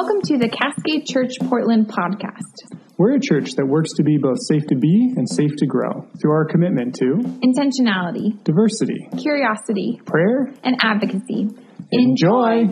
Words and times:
Welcome 0.00 0.22
to 0.26 0.38
the 0.38 0.48
Cascade 0.48 1.06
Church 1.06 1.32
Portland 1.48 1.88
podcast. 1.88 2.78
We're 2.98 3.16
a 3.16 3.20
church 3.20 3.56
that 3.56 3.66
works 3.66 3.94
to 3.94 4.04
be 4.04 4.16
both 4.16 4.36
safe 4.46 4.64
to 4.68 4.76
be 4.76 5.12
and 5.16 5.28
safe 5.28 5.50
to 5.56 5.66
grow 5.66 6.06
through 6.20 6.30
our 6.30 6.44
commitment 6.44 6.94
to 7.00 7.16
Intentionality, 7.42 8.40
diversity, 8.44 9.08
curiosity, 9.20 10.00
prayer, 10.06 10.54
and 10.62 10.76
advocacy. 10.84 11.48
enjoy. 11.90 12.68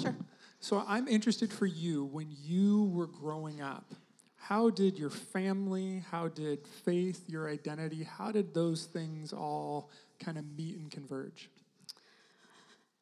Sure. 0.00 0.14
So 0.60 0.80
I'm 0.86 1.08
interested 1.08 1.52
for 1.52 1.66
you 1.66 2.04
when 2.04 2.28
you 2.30 2.84
were 2.94 3.08
growing 3.08 3.60
up. 3.60 3.84
How 4.36 4.70
did 4.70 4.96
your 4.96 5.10
family, 5.10 6.04
how 6.08 6.28
did 6.28 6.68
faith, 6.84 7.20
your 7.26 7.50
identity, 7.50 8.04
how 8.04 8.30
did 8.30 8.54
those 8.54 8.86
things 8.92 9.32
all 9.32 9.90
kind 10.20 10.38
of 10.38 10.44
meet 10.56 10.76
and 10.76 10.88
converge? 10.88 11.50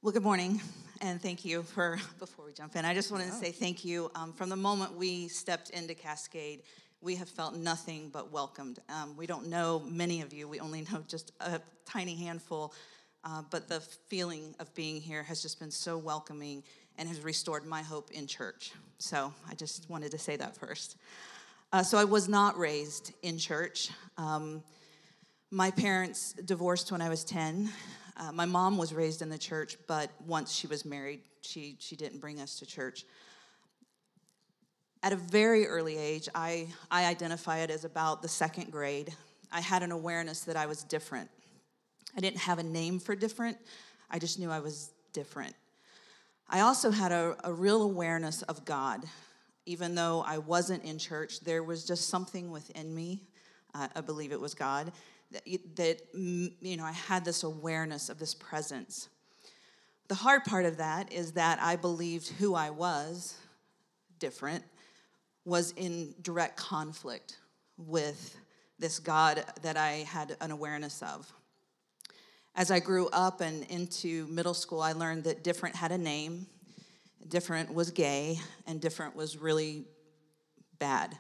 Well, 0.05 0.11
good 0.11 0.25
morning, 0.25 0.61
and 1.00 1.23
thank 1.23 1.45
you 1.45 1.62
for, 1.62 1.96
before 2.18 2.45
we 2.45 2.53
jump 2.53 2.75
in, 2.75 2.85
I 2.85 2.93
just 2.93 3.13
wanted 3.13 3.27
to 3.27 3.35
say 3.35 3.53
thank 3.53 3.85
you. 3.85 4.11
Um, 4.17 4.32
from 4.32 4.49
the 4.49 4.57
moment 4.57 4.96
we 4.96 5.29
stepped 5.29 5.71
into 5.71 5.94
Cascade, 5.94 6.64
we 7.00 7.14
have 7.14 7.29
felt 7.29 7.54
nothing 7.54 8.11
but 8.13 8.32
welcomed. 8.32 8.80
Um, 8.89 9.17
we 9.17 9.29
don't 9.29 9.46
know 9.46 9.80
many 9.86 10.21
of 10.21 10.32
you, 10.32 10.49
we 10.49 10.58
only 10.58 10.80
know 10.91 11.04
just 11.07 11.30
a 11.39 11.61
tiny 11.86 12.17
handful, 12.17 12.75
uh, 13.22 13.43
but 13.49 13.68
the 13.68 13.79
feeling 14.08 14.57
of 14.58 14.75
being 14.75 15.00
here 15.00 15.22
has 15.22 15.41
just 15.41 15.61
been 15.61 15.71
so 15.71 15.96
welcoming 15.96 16.64
and 16.99 17.08
has 17.08 17.21
restored 17.21 17.64
my 17.64 17.82
hope 17.82 18.11
in 18.11 18.27
church. 18.27 18.72
So 18.99 19.32
I 19.49 19.55
just 19.55 19.89
wanted 19.89 20.11
to 20.11 20.19
say 20.19 20.35
that 20.35 20.57
first. 20.57 20.96
Uh, 21.72 21.85
so 21.85 21.96
I 21.96 22.05
was 22.05 22.29
not 22.29 22.58
raised 22.58 23.13
in 23.22 23.39
church. 23.39 23.91
Um, 24.19 24.64
my 25.53 25.71
parents 25.71 26.33
divorced 26.33 26.91
when 26.91 27.03
I 27.03 27.11
was 27.11 27.25
10. 27.25 27.71
Uh, 28.17 28.33
my 28.33 28.47
mom 28.47 28.79
was 28.79 28.95
raised 28.95 29.21
in 29.21 29.29
the 29.29 29.37
church, 29.37 29.77
but 29.87 30.11
once 30.27 30.51
she 30.51 30.67
was 30.67 30.87
married, 30.87 31.21
she, 31.43 31.77
she 31.79 31.95
didn't 31.95 32.20
bring 32.20 32.41
us 32.41 32.59
to 32.61 32.67
church. 32.67 33.05
At 35.03 35.12
a 35.12 35.17
very 35.17 35.67
early 35.67 35.98
age, 35.98 36.27
I, 36.34 36.69
I 36.91 37.05
identify 37.05 37.59
it 37.59 37.70
as 37.70 37.84
about 37.84 38.22
the 38.22 38.28
second 38.28 38.72
grade. 38.72 39.14
I 39.53 39.61
had 39.61 39.83
an 39.83 39.92
awareness 39.92 40.41
that 40.44 40.56
I 40.56 40.64
was 40.64 40.84
different. 40.84 41.28
I 42.16 42.20
didn't 42.20 42.41
have 42.41 42.59
a 42.59 42.62
name 42.62 42.98
for 42.98 43.14
different, 43.14 43.59
I 44.11 44.19
just 44.19 44.39
knew 44.39 44.50
I 44.50 44.61
was 44.61 44.91
different. 45.12 45.55
I 46.48 46.61
also 46.61 46.91
had 46.91 47.12
a, 47.12 47.37
a 47.44 47.53
real 47.53 47.83
awareness 47.83 48.41
of 48.42 48.64
God. 48.64 49.05
Even 49.66 49.94
though 49.94 50.25
I 50.27 50.39
wasn't 50.39 50.83
in 50.84 50.98
church, 50.98 51.41
there 51.41 51.62
was 51.62 51.84
just 51.84 52.09
something 52.09 52.50
within 52.50 52.94
me, 52.94 53.25
uh, 53.75 53.89
I 53.94 54.00
believe 54.00 54.33
it 54.33 54.41
was 54.41 54.55
God, 54.55 54.92
that, 55.33 56.14
mm, 56.14 56.52
you 56.61 56.77
know, 56.77 56.84
I 56.84 56.92
had 56.92 57.25
this 57.25 57.42
awareness 57.42 58.08
of 58.08 58.19
this 58.19 58.34
presence. 58.34 59.08
The 60.08 60.14
hard 60.14 60.44
part 60.44 60.64
of 60.64 60.77
that 60.78 61.12
is 61.12 61.33
that 61.33 61.58
I 61.61 61.77
believed 61.77 62.28
who 62.28 62.55
I 62.55 62.70
was, 62.70 63.36
different, 64.19 64.64
was 65.44 65.72
in 65.72 66.14
direct 66.22 66.56
conflict 66.56 67.38
with 67.77 68.36
this 68.78 68.98
God 68.98 69.44
that 69.62 69.77
I 69.77 70.05
had 70.08 70.36
an 70.41 70.50
awareness 70.50 71.03
of. 71.03 71.33
As 72.55 72.70
I 72.70 72.80
grew 72.80 73.08
up 73.08 73.41
and 73.41 73.64
into 73.70 74.27
middle 74.27 74.55
school, 74.55 74.83
I 74.83 74.92
learned 74.92 75.25
that 75.25 75.42
different 75.42 75.75
had 75.75 75.92
a 75.92 75.98
name, 75.98 76.47
different 77.28 77.72
was 77.72 77.91
gay, 77.91 78.38
and 78.66 78.80
different 78.80 79.16
was 79.16 79.38
really 79.38 79.84
bad. 80.78 81.16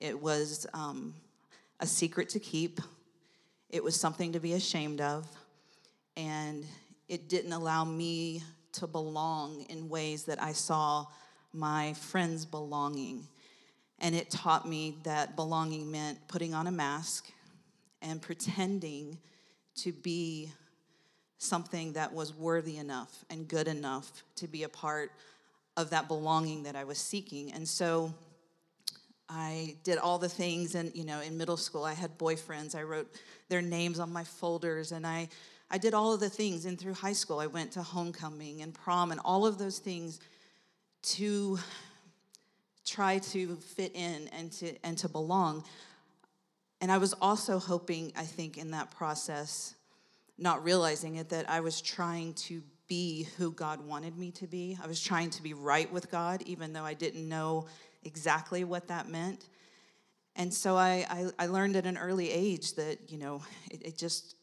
It 0.00 0.18
was 0.18 0.66
um, 0.72 1.14
a 1.80 1.86
secret 1.86 2.30
to 2.30 2.40
keep, 2.40 2.80
it 3.72 3.82
was 3.82 3.98
something 3.98 4.34
to 4.34 4.40
be 4.40 4.52
ashamed 4.52 5.00
of, 5.00 5.26
and 6.16 6.64
it 7.08 7.28
didn't 7.28 7.54
allow 7.54 7.84
me 7.84 8.42
to 8.72 8.86
belong 8.86 9.64
in 9.68 9.88
ways 9.88 10.24
that 10.24 10.40
I 10.42 10.52
saw 10.52 11.06
my 11.52 11.94
friends 11.94 12.44
belonging. 12.44 13.26
And 13.98 14.14
it 14.14 14.30
taught 14.30 14.68
me 14.68 14.98
that 15.04 15.36
belonging 15.36 15.90
meant 15.90 16.18
putting 16.28 16.54
on 16.54 16.66
a 16.66 16.70
mask 16.70 17.30
and 18.02 18.20
pretending 18.20 19.18
to 19.76 19.92
be 19.92 20.50
something 21.38 21.94
that 21.94 22.12
was 22.12 22.34
worthy 22.34 22.76
enough 22.76 23.24
and 23.30 23.48
good 23.48 23.68
enough 23.68 24.22
to 24.36 24.46
be 24.46 24.64
a 24.64 24.68
part 24.68 25.12
of 25.76 25.90
that 25.90 26.08
belonging 26.08 26.64
that 26.64 26.76
I 26.76 26.84
was 26.84 26.98
seeking. 26.98 27.52
And 27.52 27.66
so 27.66 28.12
I 29.34 29.76
did 29.82 29.96
all 29.96 30.18
the 30.18 30.28
things 30.28 30.74
and 30.74 30.94
you 30.94 31.04
know 31.04 31.20
in 31.20 31.38
middle 31.38 31.56
school 31.56 31.84
I 31.84 31.94
had 31.94 32.18
boyfriends. 32.18 32.74
I 32.74 32.82
wrote 32.82 33.10
their 33.48 33.62
names 33.62 33.98
on 33.98 34.12
my 34.12 34.24
folders 34.24 34.92
and 34.92 35.06
I 35.06 35.28
I 35.70 35.78
did 35.78 35.94
all 35.94 36.12
of 36.12 36.20
the 36.20 36.28
things 36.28 36.66
and 36.66 36.78
through 36.78 36.92
high 36.92 37.14
school 37.14 37.40
I 37.40 37.46
went 37.46 37.72
to 37.72 37.82
homecoming 37.82 38.60
and 38.60 38.74
prom 38.74 39.10
and 39.10 39.20
all 39.24 39.46
of 39.46 39.56
those 39.56 39.78
things 39.78 40.20
to 41.02 41.58
try 42.84 43.18
to 43.18 43.56
fit 43.56 43.92
in 43.94 44.28
and 44.28 44.52
to 44.52 44.76
and 44.84 44.98
to 44.98 45.08
belong. 45.08 45.64
And 46.82 46.92
I 46.92 46.98
was 46.98 47.14
also 47.14 47.58
hoping 47.58 48.12
I 48.14 48.24
think 48.24 48.58
in 48.58 48.72
that 48.72 48.90
process 48.90 49.74
not 50.36 50.62
realizing 50.62 51.16
it 51.16 51.30
that 51.30 51.48
I 51.48 51.60
was 51.60 51.80
trying 51.80 52.34
to 52.34 52.62
be 52.86 53.28
who 53.38 53.52
God 53.52 53.86
wanted 53.86 54.18
me 54.18 54.30
to 54.32 54.46
be. 54.46 54.76
I 54.82 54.86
was 54.86 55.00
trying 55.00 55.30
to 55.30 55.42
be 55.42 55.54
right 55.54 55.90
with 55.90 56.10
God 56.10 56.42
even 56.44 56.74
though 56.74 56.84
I 56.84 56.92
didn't 56.92 57.26
know 57.26 57.66
exactly 58.04 58.64
what 58.64 58.88
that 58.88 59.08
meant. 59.08 59.48
And 60.36 60.52
so 60.52 60.76
I, 60.76 61.04
I, 61.10 61.44
I 61.44 61.46
learned 61.46 61.76
at 61.76 61.86
an 61.86 61.98
early 61.98 62.30
age 62.30 62.74
that, 62.74 63.10
you 63.10 63.18
know, 63.18 63.42
it, 63.70 63.82
it, 63.84 63.98
just, 63.98 64.34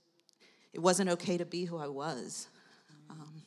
it 0.73 0.79
wasn't 0.79 1.09
okay 1.09 1.37
to 1.37 1.45
be 1.45 1.65
who 1.65 1.77
I 1.77 1.87
was. 1.87 2.47
Um, 3.09 3.41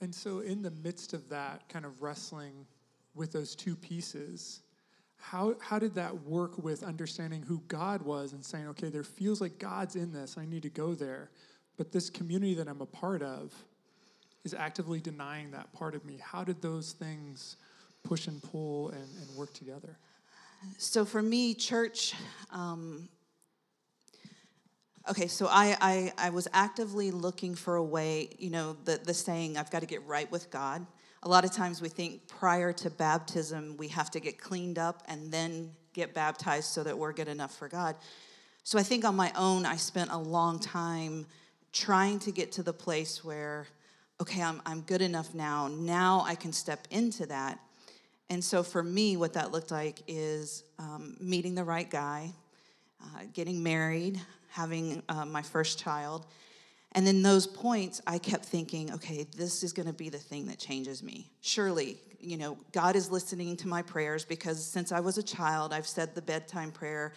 and 0.00 0.14
so, 0.14 0.40
in 0.40 0.62
the 0.62 0.70
midst 0.70 1.14
of 1.14 1.28
that 1.30 1.68
kind 1.68 1.84
of 1.84 2.00
wrestling 2.00 2.66
with 3.14 3.32
those 3.32 3.56
two 3.56 3.74
pieces, 3.74 4.60
how, 5.16 5.54
how 5.60 5.78
did 5.78 5.94
that 5.94 6.22
work 6.22 6.62
with 6.62 6.84
understanding 6.84 7.42
who 7.42 7.60
God 7.66 8.02
was 8.02 8.32
and 8.32 8.44
saying, 8.44 8.68
okay, 8.68 8.88
there 8.88 9.02
feels 9.02 9.40
like 9.40 9.58
God's 9.58 9.96
in 9.96 10.12
this, 10.12 10.36
I 10.38 10.44
need 10.44 10.62
to 10.62 10.70
go 10.70 10.94
there, 10.94 11.30
but 11.76 11.90
this 11.90 12.10
community 12.10 12.54
that 12.54 12.68
I'm 12.68 12.82
a 12.82 12.86
part 12.86 13.22
of 13.22 13.52
is 14.44 14.54
actively 14.54 15.00
denying 15.00 15.50
that 15.50 15.72
part 15.72 15.96
of 15.96 16.04
me? 16.04 16.20
How 16.22 16.44
did 16.44 16.62
those 16.62 16.92
things 16.92 17.56
push 18.06 18.26
and 18.28 18.42
pull 18.42 18.90
and, 18.90 19.08
and 19.20 19.36
work 19.36 19.52
together? 19.52 19.98
So 20.78 21.04
for 21.04 21.22
me, 21.22 21.54
church, 21.54 22.14
um, 22.50 23.08
okay, 25.08 25.26
so 25.26 25.46
I, 25.50 25.76
I, 25.80 26.12
I 26.18 26.30
was 26.30 26.48
actively 26.52 27.10
looking 27.10 27.54
for 27.54 27.76
a 27.76 27.84
way, 27.84 28.30
you 28.38 28.50
know, 28.50 28.76
the, 28.84 29.00
the 29.02 29.14
saying, 29.14 29.56
I've 29.56 29.70
got 29.70 29.80
to 29.80 29.86
get 29.86 30.04
right 30.06 30.30
with 30.30 30.50
God. 30.50 30.86
A 31.22 31.28
lot 31.28 31.44
of 31.44 31.52
times 31.52 31.82
we 31.82 31.88
think 31.88 32.28
prior 32.28 32.72
to 32.74 32.90
baptism, 32.90 33.76
we 33.76 33.88
have 33.88 34.10
to 34.12 34.20
get 34.20 34.38
cleaned 34.38 34.78
up 34.78 35.02
and 35.08 35.32
then 35.32 35.72
get 35.92 36.14
baptized 36.14 36.68
so 36.68 36.82
that 36.84 36.96
we're 36.96 37.12
good 37.12 37.28
enough 37.28 37.56
for 37.56 37.68
God. 37.68 37.96
So 38.62 38.78
I 38.78 38.82
think 38.82 39.04
on 39.04 39.16
my 39.16 39.32
own, 39.36 39.64
I 39.66 39.76
spent 39.76 40.10
a 40.10 40.18
long 40.18 40.58
time 40.58 41.26
trying 41.72 42.18
to 42.20 42.32
get 42.32 42.52
to 42.52 42.62
the 42.62 42.72
place 42.72 43.24
where, 43.24 43.66
okay, 44.20 44.42
I'm, 44.42 44.60
I'm 44.66 44.80
good 44.82 45.02
enough 45.02 45.34
now. 45.34 45.68
Now 45.68 46.24
I 46.26 46.34
can 46.34 46.52
step 46.52 46.86
into 46.90 47.26
that. 47.26 47.58
And 48.28 48.42
so 48.42 48.62
for 48.62 48.82
me, 48.82 49.16
what 49.16 49.34
that 49.34 49.52
looked 49.52 49.70
like 49.70 50.00
is 50.08 50.64
um, 50.78 51.16
meeting 51.20 51.54
the 51.54 51.64
right 51.64 51.88
guy, 51.88 52.32
uh, 53.00 53.20
getting 53.32 53.62
married, 53.62 54.20
having 54.48 55.02
uh, 55.08 55.24
my 55.24 55.42
first 55.42 55.78
child. 55.78 56.26
And 56.92 57.06
then 57.06 57.22
those 57.22 57.46
points, 57.46 58.00
I 58.06 58.18
kept 58.18 58.44
thinking, 58.44 58.92
okay, 58.94 59.26
this 59.36 59.62
is 59.62 59.72
going 59.72 59.86
to 59.86 59.92
be 59.92 60.08
the 60.08 60.18
thing 60.18 60.46
that 60.46 60.58
changes 60.58 61.02
me. 61.02 61.30
Surely, 61.40 61.98
you 62.20 62.36
know, 62.36 62.56
God 62.72 62.96
is 62.96 63.10
listening 63.10 63.56
to 63.58 63.68
my 63.68 63.82
prayers 63.82 64.24
because 64.24 64.64
since 64.64 64.90
I 64.92 65.00
was 65.00 65.18
a 65.18 65.22
child, 65.22 65.72
I've 65.72 65.86
said 65.86 66.14
the 66.14 66.22
bedtime 66.22 66.72
prayer. 66.72 67.12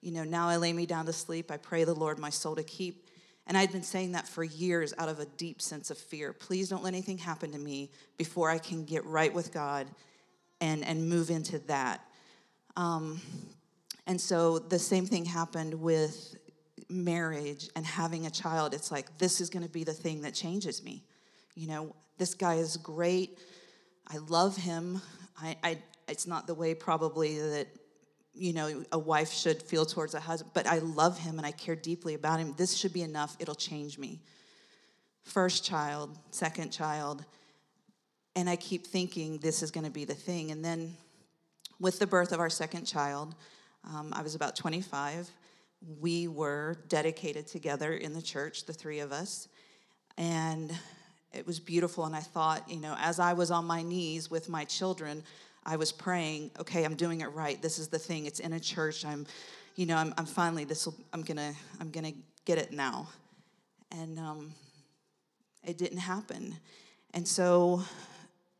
You 0.00 0.12
know, 0.12 0.24
now 0.24 0.48
I 0.48 0.56
lay 0.56 0.72
me 0.72 0.86
down 0.86 1.06
to 1.06 1.12
sleep. 1.12 1.50
I 1.50 1.56
pray 1.56 1.84
the 1.84 1.94
Lord 1.94 2.18
my 2.18 2.30
soul 2.30 2.56
to 2.56 2.62
keep. 2.62 3.06
And 3.46 3.56
I'd 3.56 3.72
been 3.72 3.82
saying 3.82 4.12
that 4.12 4.26
for 4.26 4.44
years 4.44 4.92
out 4.98 5.08
of 5.08 5.20
a 5.20 5.26
deep 5.26 5.62
sense 5.62 5.90
of 5.90 5.98
fear. 5.98 6.32
Please 6.32 6.68
don't 6.68 6.82
let 6.82 6.94
anything 6.94 7.18
happen 7.18 7.52
to 7.52 7.58
me 7.58 7.90
before 8.16 8.50
I 8.50 8.58
can 8.58 8.84
get 8.84 9.04
right 9.06 9.32
with 9.32 9.52
God 9.52 9.86
and, 10.60 10.84
and 10.84 11.08
move 11.08 11.30
into 11.30 11.58
that. 11.60 12.00
Um, 12.76 13.20
and 14.06 14.20
so 14.20 14.58
the 14.58 14.78
same 14.78 15.06
thing 15.06 15.24
happened 15.24 15.74
with 15.74 16.36
marriage 16.88 17.68
and 17.76 17.84
having 17.84 18.26
a 18.26 18.30
child. 18.30 18.74
It's 18.74 18.90
like, 18.90 19.18
this 19.18 19.40
is 19.40 19.50
going 19.50 19.64
to 19.64 19.68
be 19.68 19.84
the 19.84 19.92
thing 19.92 20.22
that 20.22 20.34
changes 20.34 20.82
me. 20.82 21.04
You 21.54 21.68
know, 21.68 21.94
this 22.16 22.34
guy 22.34 22.54
is 22.54 22.76
great. 22.76 23.38
I 24.06 24.18
love 24.18 24.56
him. 24.56 25.00
I, 25.40 25.56
I, 25.62 25.78
it's 26.08 26.26
not 26.26 26.46
the 26.46 26.54
way 26.54 26.74
probably 26.74 27.38
that 27.38 27.68
you 28.34 28.52
know 28.52 28.84
a 28.92 28.98
wife 28.98 29.32
should 29.32 29.60
feel 29.62 29.84
towards 29.84 30.14
a 30.14 30.20
husband 30.20 30.52
but 30.54 30.66
i 30.66 30.78
love 30.78 31.18
him 31.18 31.38
and 31.38 31.46
i 31.46 31.50
care 31.50 31.74
deeply 31.74 32.14
about 32.14 32.38
him 32.38 32.54
this 32.56 32.76
should 32.76 32.92
be 32.92 33.02
enough 33.02 33.36
it'll 33.40 33.54
change 33.54 33.98
me 33.98 34.20
first 35.22 35.64
child 35.64 36.16
second 36.30 36.70
child 36.70 37.24
and 38.38 38.48
I 38.48 38.54
keep 38.54 38.86
thinking 38.86 39.38
this 39.38 39.64
is 39.64 39.72
going 39.72 39.84
to 39.84 39.90
be 39.90 40.04
the 40.04 40.14
thing. 40.14 40.52
And 40.52 40.64
then 40.64 40.96
with 41.80 41.98
the 41.98 42.06
birth 42.06 42.30
of 42.30 42.38
our 42.38 42.48
second 42.48 42.84
child, 42.84 43.34
um, 43.82 44.12
I 44.14 44.22
was 44.22 44.36
about 44.36 44.54
25. 44.54 45.28
We 46.00 46.28
were 46.28 46.76
dedicated 46.86 47.48
together 47.48 47.94
in 47.94 48.12
the 48.12 48.22
church, 48.22 48.64
the 48.64 48.72
three 48.72 49.00
of 49.00 49.10
us. 49.10 49.48
And 50.16 50.72
it 51.32 51.48
was 51.48 51.58
beautiful. 51.58 52.04
And 52.04 52.14
I 52.14 52.20
thought, 52.20 52.70
you 52.70 52.78
know, 52.78 52.94
as 53.00 53.18
I 53.18 53.32
was 53.32 53.50
on 53.50 53.64
my 53.64 53.82
knees 53.82 54.30
with 54.30 54.48
my 54.48 54.64
children, 54.64 55.24
I 55.66 55.74
was 55.74 55.90
praying, 55.90 56.52
okay, 56.60 56.84
I'm 56.84 56.94
doing 56.94 57.22
it 57.22 57.32
right. 57.32 57.60
This 57.60 57.80
is 57.80 57.88
the 57.88 57.98
thing. 57.98 58.26
It's 58.26 58.38
in 58.38 58.52
a 58.52 58.60
church. 58.60 59.04
I'm, 59.04 59.26
you 59.74 59.84
know, 59.84 59.96
I'm, 59.96 60.14
I'm 60.16 60.26
finally 60.26 60.62
this. 60.62 60.88
I'm 61.12 61.22
gonna 61.22 61.54
I'm 61.80 61.90
gonna 61.90 62.12
get 62.44 62.58
it 62.58 62.70
now. 62.70 63.08
And 63.90 64.16
um, 64.16 64.54
it 65.64 65.76
didn't 65.76 65.98
happen. 65.98 66.56
And 67.14 67.26
so 67.26 67.82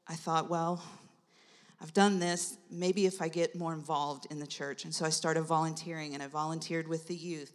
I 0.08 0.14
thought, 0.14 0.48
well, 0.48 0.82
I've 1.80 1.92
done 1.92 2.18
this. 2.18 2.56
Maybe 2.70 3.06
if 3.06 3.20
I 3.20 3.28
get 3.28 3.54
more 3.54 3.72
involved 3.72 4.26
in 4.30 4.40
the 4.40 4.46
church. 4.46 4.84
And 4.84 4.94
so 4.94 5.04
I 5.04 5.10
started 5.10 5.42
volunteering 5.42 6.14
and 6.14 6.22
I 6.22 6.26
volunteered 6.26 6.88
with 6.88 7.06
the 7.06 7.14
youth. 7.14 7.52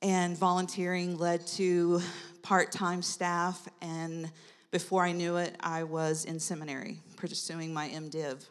And 0.00 0.36
volunteering 0.36 1.18
led 1.18 1.46
to 1.48 2.00
part 2.42 2.72
time 2.72 3.02
staff. 3.02 3.68
And 3.80 4.30
before 4.70 5.04
I 5.04 5.12
knew 5.12 5.36
it, 5.36 5.56
I 5.60 5.84
was 5.84 6.24
in 6.24 6.40
seminary 6.40 6.98
pursuing 7.16 7.74
my 7.74 7.88
MDiv. 7.88 8.44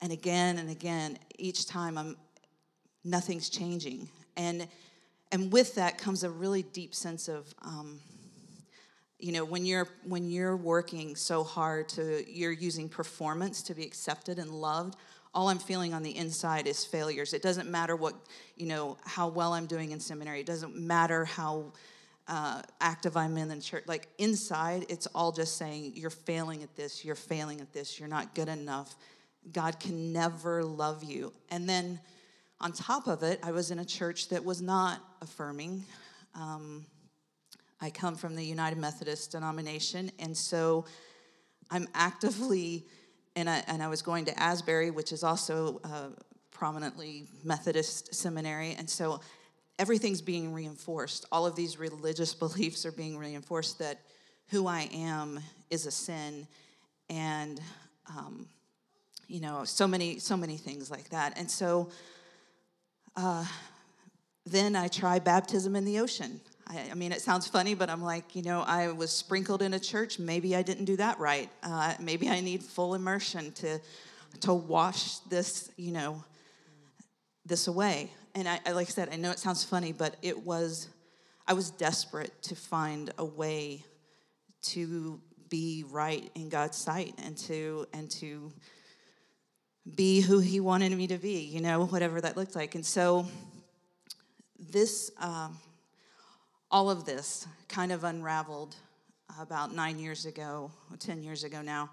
And 0.00 0.12
again 0.12 0.58
and 0.58 0.70
again, 0.70 1.18
each 1.38 1.66
time 1.66 1.98
I'm 1.98 2.16
nothing's 3.04 3.48
changing. 3.48 4.08
And 4.36 4.68
and 5.32 5.52
with 5.52 5.74
that 5.74 5.98
comes 5.98 6.22
a 6.22 6.30
really 6.30 6.62
deep 6.62 6.94
sense 6.94 7.28
of 7.28 7.52
um, 7.62 8.00
you 9.18 9.32
know 9.32 9.44
when 9.44 9.64
you're 9.64 9.88
when 10.04 10.28
you're 10.28 10.56
working 10.56 11.16
so 11.16 11.42
hard 11.42 11.88
to 11.88 12.24
you're 12.30 12.52
using 12.52 12.88
performance 12.88 13.62
to 13.62 13.74
be 13.74 13.82
accepted 13.82 14.38
and 14.38 14.50
loved 14.50 14.96
all 15.36 15.50
i'm 15.50 15.58
feeling 15.58 15.92
on 15.92 16.02
the 16.02 16.16
inside 16.16 16.66
is 16.66 16.84
failures. 16.84 17.34
It 17.34 17.42
doesn't 17.42 17.70
matter 17.70 17.94
what 17.94 18.14
you 18.56 18.66
know 18.66 18.96
how 19.04 19.28
well 19.28 19.52
i'm 19.52 19.66
doing 19.66 19.90
in 19.92 20.00
seminary. 20.00 20.40
It 20.40 20.46
doesn't 20.46 20.74
matter 20.74 21.26
how 21.26 21.72
uh, 22.26 22.62
active 22.80 23.16
i'm 23.18 23.36
in 23.36 23.48
the 23.48 23.60
church. 23.60 23.84
Like 23.86 24.08
inside 24.16 24.86
it's 24.88 25.06
all 25.08 25.30
just 25.32 25.58
saying 25.58 25.92
you're 25.94 26.08
failing 26.08 26.62
at 26.62 26.74
this. 26.74 27.04
You're 27.04 27.14
failing 27.14 27.60
at 27.60 27.72
this. 27.74 28.00
You're 28.00 28.08
not 28.08 28.34
good 28.34 28.48
enough. 28.48 28.96
God 29.52 29.78
can 29.78 30.10
never 30.12 30.64
love 30.64 31.04
you. 31.04 31.34
And 31.50 31.68
then 31.68 32.00
on 32.58 32.72
top 32.72 33.06
of 33.06 33.22
it 33.22 33.38
i 33.42 33.52
was 33.52 33.70
in 33.70 33.78
a 33.78 33.84
church 33.84 34.30
that 34.30 34.42
was 34.42 34.62
not 34.62 35.00
affirming. 35.20 35.84
Um, 36.34 36.86
I 37.80 37.90
come 37.90 38.16
from 38.16 38.36
the 38.36 38.44
United 38.44 38.78
Methodist 38.78 39.32
denomination, 39.32 40.10
and 40.18 40.36
so 40.36 40.86
I'm 41.70 41.88
actively, 41.94 42.86
and 43.34 43.50
I, 43.50 43.62
and 43.66 43.82
I 43.82 43.88
was 43.88 44.02
going 44.02 44.24
to 44.26 44.38
Asbury, 44.38 44.90
which 44.90 45.12
is 45.12 45.22
also 45.22 45.80
a 45.84 46.08
prominently 46.50 47.26
Methodist 47.44 48.14
seminary, 48.14 48.74
and 48.78 48.88
so 48.88 49.20
everything's 49.78 50.22
being 50.22 50.52
reinforced. 50.52 51.26
All 51.30 51.46
of 51.46 51.54
these 51.54 51.78
religious 51.78 52.34
beliefs 52.34 52.86
are 52.86 52.92
being 52.92 53.18
reinforced 53.18 53.78
that 53.80 54.00
who 54.48 54.66
I 54.66 54.88
am 54.92 55.40
is 55.70 55.86
a 55.86 55.90
sin, 55.90 56.46
and 57.10 57.60
um, 58.08 58.48
you 59.28 59.40
know, 59.40 59.64
so 59.64 59.86
many, 59.88 60.18
so 60.18 60.36
many 60.36 60.56
things 60.56 60.90
like 60.90 61.08
that. 61.10 61.36
And 61.36 61.50
so 61.50 61.90
uh, 63.16 63.44
then 64.44 64.76
I 64.76 64.88
try 64.88 65.18
baptism 65.18 65.74
in 65.74 65.84
the 65.84 65.98
ocean. 65.98 66.40
I, 66.68 66.90
I, 66.90 66.94
mean, 66.94 67.12
it 67.12 67.20
sounds 67.20 67.46
funny, 67.46 67.74
but 67.74 67.88
I'm 67.88 68.02
like, 68.02 68.34
you 68.34 68.42
know, 68.42 68.62
I 68.66 68.88
was 68.92 69.10
sprinkled 69.10 69.62
in 69.62 69.74
a 69.74 69.78
church. 69.78 70.18
Maybe 70.18 70.56
I 70.56 70.62
didn't 70.62 70.86
do 70.86 70.96
that 70.96 71.18
right. 71.18 71.48
Uh, 71.62 71.94
maybe 72.00 72.28
I 72.28 72.40
need 72.40 72.62
full 72.62 72.94
immersion 72.94 73.52
to 73.52 73.80
to 74.40 74.52
wash 74.52 75.18
this, 75.20 75.70
you 75.76 75.92
know, 75.92 76.22
this 77.44 77.68
away. 77.68 78.10
And 78.34 78.48
I, 78.48 78.60
like 78.72 78.88
I 78.88 78.90
said, 78.90 79.08
I 79.10 79.16
know 79.16 79.30
it 79.30 79.38
sounds 79.38 79.64
funny, 79.64 79.92
but 79.92 80.16
it 80.22 80.44
was, 80.44 80.88
I 81.46 81.54
was 81.54 81.70
desperate 81.70 82.42
to 82.42 82.54
find 82.54 83.12
a 83.18 83.24
way 83.24 83.84
to 84.62 85.20
be 85.48 85.84
right 85.90 86.30
in 86.34 86.48
God's 86.48 86.76
sight 86.76 87.14
and 87.24 87.36
to 87.38 87.86
and 87.92 88.10
to 88.10 88.52
be 89.94 90.20
who 90.20 90.40
He 90.40 90.58
wanted 90.58 90.92
me 90.92 91.06
to 91.06 91.18
be. 91.18 91.44
You 91.44 91.60
know, 91.60 91.86
whatever 91.86 92.20
that 92.20 92.36
looked 92.36 92.56
like. 92.56 92.74
And 92.74 92.84
so 92.84 93.26
this. 94.58 95.10
Um, 95.20 95.56
all 96.70 96.90
of 96.90 97.04
this 97.04 97.46
kind 97.68 97.92
of 97.92 98.04
unraveled 98.04 98.74
about 99.40 99.74
nine 99.74 99.98
years 99.98 100.26
ago, 100.26 100.70
10 100.98 101.22
years 101.22 101.44
ago 101.44 101.62
now, 101.62 101.90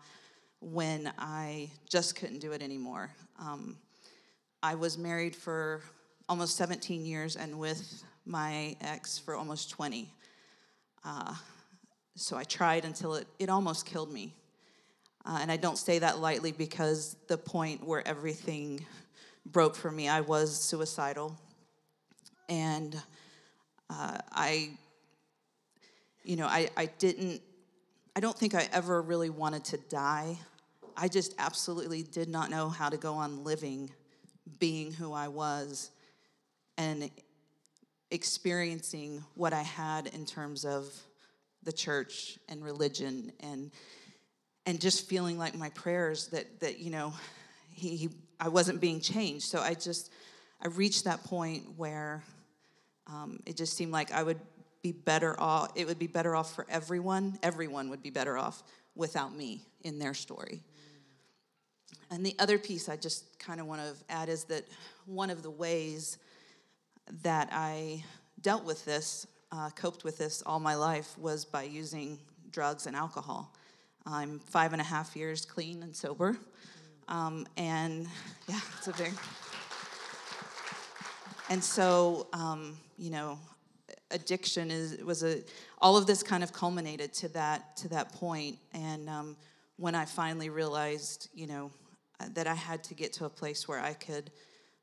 when 0.61 1.11
I 1.17 1.69
just 1.89 2.15
couldn't 2.15 2.39
do 2.39 2.53
it 2.53 2.61
anymore. 2.61 3.11
Um, 3.39 3.77
I 4.61 4.75
was 4.75 4.97
married 4.97 5.35
for 5.35 5.81
almost 6.29 6.55
17 6.55 7.05
years 7.05 7.35
and 7.35 7.59
with 7.59 8.03
my 8.25 8.75
ex 8.81 9.19
for 9.19 9.35
almost 9.35 9.69
20. 9.71 10.09
Uh, 11.03 11.35
so 12.15 12.37
I 12.37 12.43
tried 12.43 12.85
until 12.85 13.15
it, 13.15 13.27
it 13.39 13.49
almost 13.49 13.85
killed 13.85 14.11
me. 14.11 14.33
Uh, 15.25 15.39
and 15.41 15.51
I 15.51 15.57
don't 15.57 15.77
say 15.77 15.99
that 15.99 16.19
lightly 16.19 16.51
because 16.51 17.15
the 17.27 17.37
point 17.37 17.83
where 17.85 18.05
everything 18.07 18.85
broke 19.45 19.75
for 19.75 19.91
me, 19.91 20.07
I 20.07 20.21
was 20.21 20.57
suicidal. 20.57 21.37
And 22.49 23.01
uh, 23.93 24.17
I, 24.31 24.69
you 26.23 26.35
know, 26.35 26.47
I, 26.47 26.69
I 26.75 26.85
didn't, 26.85 27.41
I 28.15 28.19
don't 28.19 28.37
think 28.37 28.55
I 28.55 28.67
ever 28.71 29.01
really 29.01 29.29
wanted 29.29 29.65
to 29.65 29.77
die. 29.77 30.37
I 30.95 31.07
just 31.07 31.33
absolutely 31.37 32.03
did 32.03 32.29
not 32.29 32.49
know 32.49 32.69
how 32.69 32.89
to 32.89 32.97
go 32.97 33.13
on 33.13 33.43
living 33.43 33.91
being 34.59 34.91
who 34.91 35.13
I 35.13 35.27
was 35.27 35.91
and 36.77 37.09
experiencing 38.11 39.23
what 39.35 39.53
I 39.53 39.61
had 39.61 40.07
in 40.07 40.25
terms 40.25 40.65
of 40.65 40.91
the 41.63 41.71
church 41.71 42.37
and 42.49 42.63
religion 42.63 43.31
and 43.39 43.71
and 44.65 44.79
just 44.79 45.07
feeling 45.07 45.37
like 45.37 45.55
my 45.55 45.69
prayers 45.69 46.27
that 46.27 46.59
that 46.59 46.79
you 46.79 46.91
know 46.91 47.13
he, 47.73 47.95
he 47.95 48.09
I 48.39 48.49
wasn't 48.49 48.81
being 48.81 48.99
changed 48.99 49.45
so 49.45 49.59
I 49.59 49.73
just 49.73 50.11
I 50.61 50.67
reached 50.67 51.05
that 51.05 51.23
point 51.23 51.63
where 51.77 52.21
um, 53.07 53.39
it 53.45 53.57
just 53.57 53.75
seemed 53.75 53.91
like 53.91 54.11
I 54.11 54.23
would 54.23 54.39
be 54.81 54.91
better 54.91 55.39
off, 55.39 55.71
it 55.75 55.87
would 55.87 55.99
be 55.99 56.07
better 56.07 56.35
off 56.35 56.53
for 56.53 56.65
everyone. 56.69 57.37
Everyone 57.41 57.89
would 57.89 58.03
be 58.03 58.09
better 58.09 58.37
off 58.37 58.63
without 58.95 59.35
me 59.35 59.61
in 59.81 59.97
their 59.99 60.13
story. 60.13 60.61
And 62.11 62.25
the 62.25 62.35
other 62.37 62.57
piece 62.57 62.89
I 62.89 62.97
just 62.97 63.39
kind 63.39 63.59
of 63.59 63.65
want 63.65 63.81
to 63.81 64.13
add 64.13 64.29
is 64.29 64.43
that 64.45 64.65
one 65.05 65.29
of 65.29 65.41
the 65.41 65.49
ways 65.49 66.17
that 67.23 67.49
I 67.51 68.03
dealt 68.41 68.65
with 68.65 68.83
this, 68.85 69.25
uh, 69.51 69.69
coped 69.69 70.03
with 70.03 70.17
this 70.17 70.43
all 70.45 70.59
my 70.59 70.75
life, 70.75 71.17
was 71.17 71.45
by 71.45 71.63
using 71.63 72.19
drugs 72.51 72.85
and 72.85 72.95
alcohol. 72.95 73.53
I'm 74.05 74.39
five 74.39 74.73
and 74.73 74.81
a 74.81 74.85
half 74.85 75.15
years 75.15 75.45
clean 75.45 75.81
and 75.81 75.95
sober. 75.95 76.37
Um, 77.07 77.47
and 77.57 78.07
yeah, 78.47 78.59
it's 78.77 78.87
a 78.87 78.93
big. 78.93 79.13
And 81.53 81.63
so, 81.63 82.29
um, 82.33 82.79
you 82.97 83.11
know, 83.11 83.37
addiction 84.09 84.71
is 84.71 84.97
was 85.03 85.21
a 85.23 85.43
all 85.77 85.97
of 85.97 86.07
this 86.07 86.23
kind 86.23 86.43
of 86.43 86.51
culminated 86.51 87.13
to 87.13 87.27
that 87.33 87.77
to 87.77 87.87
that 87.89 88.11
point. 88.11 88.57
And 88.73 89.07
um, 89.07 89.37
when 89.77 89.93
I 89.93 90.05
finally 90.05 90.49
realized, 90.49 91.29
you 91.35 91.45
know, 91.45 91.69
uh, 92.19 92.25
that 92.33 92.47
I 92.47 92.55
had 92.55 92.83
to 92.85 92.95
get 92.95 93.13
to 93.13 93.25
a 93.25 93.29
place 93.29 93.67
where 93.67 93.79
I 93.79 93.93
could 93.93 94.31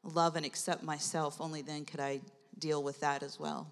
love 0.04 0.36
and 0.36 0.46
accept 0.46 0.84
myself, 0.84 1.40
only 1.40 1.62
then 1.62 1.84
could 1.84 1.98
I 1.98 2.20
deal 2.60 2.84
with 2.84 3.00
that 3.00 3.24
as 3.24 3.40
well. 3.40 3.66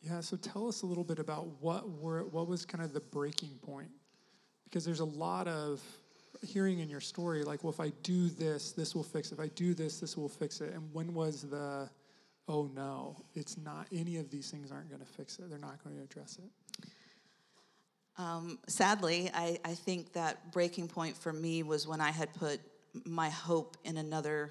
Yeah. 0.00 0.20
So 0.20 0.36
tell 0.36 0.68
us 0.68 0.82
a 0.82 0.86
little 0.86 1.02
bit 1.02 1.18
about 1.18 1.48
what 1.60 1.90
were 1.90 2.22
what 2.26 2.46
was 2.46 2.64
kind 2.64 2.84
of 2.84 2.92
the 2.92 3.00
breaking 3.00 3.58
point, 3.60 3.90
because 4.66 4.84
there's 4.84 5.00
a 5.00 5.12
lot 5.26 5.48
of 5.48 5.82
hearing 6.42 6.78
in 6.78 6.88
your 6.88 7.00
story, 7.00 7.44
like, 7.44 7.64
well, 7.64 7.72
if 7.72 7.80
I 7.80 7.92
do 8.02 8.28
this, 8.28 8.72
this 8.72 8.94
will 8.94 9.02
fix 9.02 9.30
it. 9.30 9.34
If 9.34 9.40
I 9.40 9.48
do 9.48 9.74
this, 9.74 10.00
this 10.00 10.16
will 10.16 10.28
fix 10.28 10.60
it. 10.60 10.72
And 10.72 10.92
when 10.92 11.14
was 11.14 11.42
the, 11.42 11.88
oh 12.48 12.70
no, 12.74 13.16
it's 13.34 13.56
not, 13.58 13.86
any 13.92 14.16
of 14.16 14.30
these 14.30 14.50
things 14.50 14.70
aren't 14.70 14.88
going 14.88 15.00
to 15.00 15.06
fix 15.06 15.38
it. 15.38 15.48
They're 15.50 15.58
not 15.58 15.82
going 15.82 15.96
to 15.96 16.02
address 16.02 16.38
it. 16.38 16.50
Um, 18.16 18.58
sadly, 18.66 19.30
I, 19.32 19.58
I 19.64 19.74
think 19.74 20.12
that 20.14 20.52
breaking 20.52 20.88
point 20.88 21.16
for 21.16 21.32
me 21.32 21.62
was 21.62 21.86
when 21.86 22.00
I 22.00 22.10
had 22.10 22.34
put 22.34 22.60
my 23.04 23.28
hope 23.28 23.76
in 23.84 23.96
another 23.96 24.50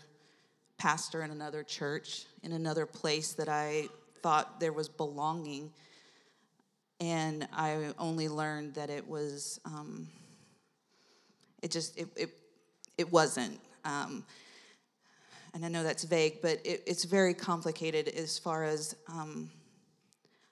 pastor 0.77 1.23
in 1.23 1.31
another 1.31 1.63
church, 1.63 2.25
in 2.43 2.51
another 2.51 2.85
place 2.85 3.33
that 3.33 3.49
I 3.49 3.87
thought 4.21 4.59
there 4.59 4.73
was 4.73 4.87
belonging. 4.87 5.71
And 6.99 7.47
I 7.53 7.93
only 7.99 8.29
learned 8.29 8.75
that 8.75 8.89
it 8.89 9.07
was 9.07 9.59
um, 9.65 10.07
it 11.61 11.71
just 11.71 11.97
it 11.97 12.07
it, 12.15 12.29
it 12.97 13.11
wasn't. 13.11 13.59
Um, 13.85 14.23
and 15.53 15.65
I 15.65 15.69
know 15.69 15.83
that's 15.83 16.03
vague, 16.03 16.41
but 16.41 16.59
it, 16.65 16.83
it's 16.85 17.05
very 17.05 17.33
complicated 17.33 18.09
as 18.09 18.37
far 18.37 18.63
as 18.63 18.95
um, 19.07 19.49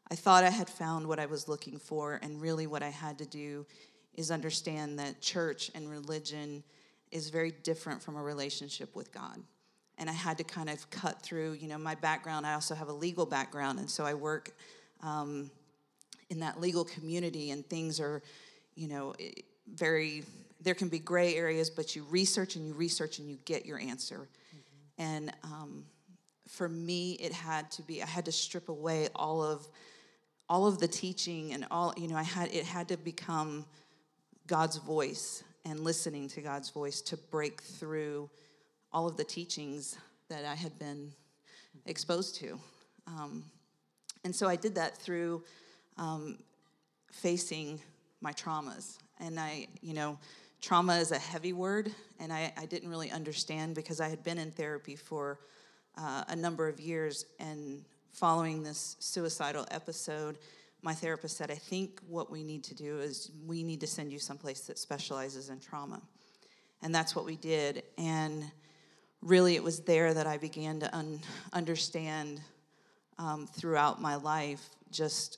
I 0.09 0.15
thought 0.15 0.43
I 0.43 0.49
had 0.49 0.69
found 0.69 1.07
what 1.07 1.19
I 1.19 1.25
was 1.25 1.47
looking 1.47 1.77
for, 1.77 2.19
and 2.21 2.41
really 2.41 2.67
what 2.67 2.83
I 2.83 2.89
had 2.89 3.17
to 3.19 3.25
do 3.25 3.65
is 4.13 4.31
understand 4.31 4.97
that 4.99 5.21
church 5.21 5.71
and 5.75 5.89
religion 5.89 6.63
is 7.11 7.29
very 7.29 7.51
different 7.51 8.01
from 8.01 8.15
a 8.15 8.21
relationship 8.21 8.95
with 8.95 9.11
God. 9.11 9.39
And 9.97 10.09
I 10.09 10.13
had 10.13 10.37
to 10.39 10.43
kind 10.43 10.69
of 10.69 10.89
cut 10.89 11.21
through, 11.21 11.53
you 11.53 11.67
know, 11.67 11.77
my 11.77 11.95
background. 11.95 12.45
I 12.45 12.53
also 12.53 12.75
have 12.75 12.87
a 12.87 12.93
legal 12.93 13.25
background, 13.25 13.79
and 13.79 13.89
so 13.89 14.05
I 14.05 14.13
work 14.13 14.53
um, 15.01 15.49
in 16.29 16.39
that 16.39 16.59
legal 16.59 16.83
community 16.83 17.51
and 17.51 17.67
things 17.67 17.99
are, 17.99 18.21
you 18.75 18.87
know, 18.87 19.13
very, 19.73 20.23
there 20.61 20.73
can 20.73 20.89
be 20.89 20.99
gray 20.99 21.35
areas, 21.35 21.69
but 21.69 21.95
you 21.95 22.03
research 22.09 22.55
and 22.55 22.65
you 22.65 22.73
research 22.73 23.19
and 23.19 23.29
you 23.29 23.37
get 23.45 23.65
your 23.65 23.79
answer. 23.79 24.27
And 24.97 25.31
um, 25.43 25.85
for 26.47 26.69
me, 26.69 27.13
it 27.13 27.33
had 27.33 27.69
to 27.71 27.81
be, 27.81 28.01
I 28.01 28.05
had 28.05 28.25
to 28.25 28.31
strip 28.31 28.69
away 28.69 29.09
all 29.15 29.43
of, 29.43 29.67
all 30.47 30.67
of 30.67 30.79
the 30.79 30.87
teaching 30.87 31.53
and 31.53 31.65
all, 31.71 31.93
you 31.97 32.07
know, 32.07 32.15
I 32.15 32.23
had, 32.23 32.53
it 32.53 32.65
had 32.65 32.87
to 32.89 32.97
become 32.97 33.65
God's 34.47 34.77
voice 34.77 35.43
and 35.65 35.79
listening 35.79 36.27
to 36.29 36.41
God's 36.41 36.69
voice 36.69 37.01
to 37.01 37.17
break 37.17 37.61
through 37.61 38.29
all 38.93 39.07
of 39.07 39.17
the 39.17 39.23
teachings 39.23 39.97
that 40.29 40.45
I 40.45 40.55
had 40.55 40.77
been 40.79 41.11
exposed 41.85 42.35
to. 42.35 42.59
Um, 43.07 43.43
and 44.23 44.35
so 44.35 44.47
I 44.47 44.55
did 44.55 44.75
that 44.75 44.97
through 44.97 45.43
um, 45.97 46.37
facing 47.11 47.79
my 48.21 48.31
traumas. 48.31 48.97
And 49.19 49.39
I, 49.39 49.67
you 49.81 49.93
know, 49.93 50.17
trauma 50.65 50.97
is 50.97 51.11
a 51.11 51.19
heavy 51.19 51.53
word, 51.53 51.91
and 52.19 52.33
I, 52.33 52.51
I 52.57 52.65
didn't 52.65 52.89
really 52.89 53.11
understand 53.11 53.75
because 53.75 54.01
I 54.01 54.09
had 54.09 54.23
been 54.23 54.39
in 54.39 54.49
therapy 54.49 54.95
for 54.95 55.37
uh, 55.95 56.23
a 56.27 56.35
number 56.35 56.67
of 56.67 56.79
years. 56.79 57.27
And 57.39 57.85
following 58.13 58.63
this 58.63 58.95
suicidal 58.99 59.67
episode, 59.69 60.39
my 60.81 60.95
therapist 60.95 61.37
said, 61.37 61.51
I 61.51 61.55
think 61.55 62.01
what 62.07 62.31
we 62.31 62.43
need 62.43 62.63
to 62.63 62.73
do 62.73 62.97
is 62.97 63.29
we 63.45 63.61
need 63.61 63.79
to 63.81 63.87
send 63.87 64.11
you 64.11 64.17
someplace 64.17 64.61
that 64.61 64.79
specializes 64.79 65.49
in 65.49 65.59
trauma. 65.59 66.01
And 66.81 66.95
that's 66.95 67.15
what 67.15 67.25
we 67.25 67.35
did. 67.35 67.83
And 67.99 68.43
really, 69.21 69.53
it 69.53 69.63
was 69.63 69.81
there 69.81 70.15
that 70.15 70.25
I 70.25 70.37
began 70.37 70.79
to 70.79 70.95
un- 70.97 71.19
understand 71.53 72.41
um, 73.19 73.45
throughout 73.45 74.01
my 74.01 74.15
life 74.15 74.67
just 74.89 75.37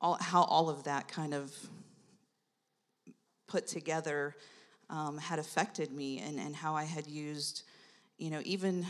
all, 0.00 0.16
how 0.20 0.44
all 0.44 0.70
of 0.70 0.84
that 0.84 1.08
kind 1.08 1.34
of 1.34 1.52
put 3.50 3.66
together 3.66 4.34
um, 4.88 5.18
had 5.18 5.38
affected 5.38 5.92
me 5.92 6.18
and, 6.18 6.38
and 6.38 6.54
how 6.54 6.74
I 6.74 6.84
had 6.84 7.06
used, 7.06 7.62
you 8.18 8.30
know, 8.30 8.40
even 8.44 8.86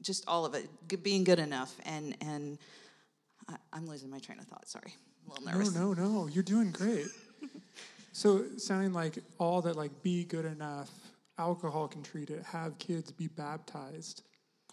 just 0.00 0.24
all 0.28 0.44
of 0.44 0.54
it, 0.54 0.68
being 1.02 1.24
good 1.24 1.38
enough. 1.38 1.74
And, 1.84 2.16
and 2.20 2.58
I, 3.48 3.56
I'm 3.72 3.86
losing 3.86 4.10
my 4.10 4.18
train 4.18 4.38
of 4.38 4.46
thought, 4.46 4.68
sorry. 4.68 4.94
I'm 5.24 5.30
a 5.30 5.34
little 5.34 5.58
nervous. 5.58 5.74
No, 5.74 5.92
no, 5.92 6.04
no. 6.04 6.26
You're 6.28 6.42
doing 6.42 6.70
great. 6.70 7.06
so 8.12 8.44
sounding 8.56 8.92
like 8.92 9.18
all 9.38 9.62
that 9.62 9.76
like 9.76 10.02
be 10.02 10.24
good 10.24 10.44
enough, 10.44 10.90
alcohol 11.38 11.88
can 11.88 12.02
treat 12.02 12.30
it, 12.30 12.42
have 12.44 12.78
kids, 12.78 13.10
be 13.10 13.28
baptized, 13.28 14.22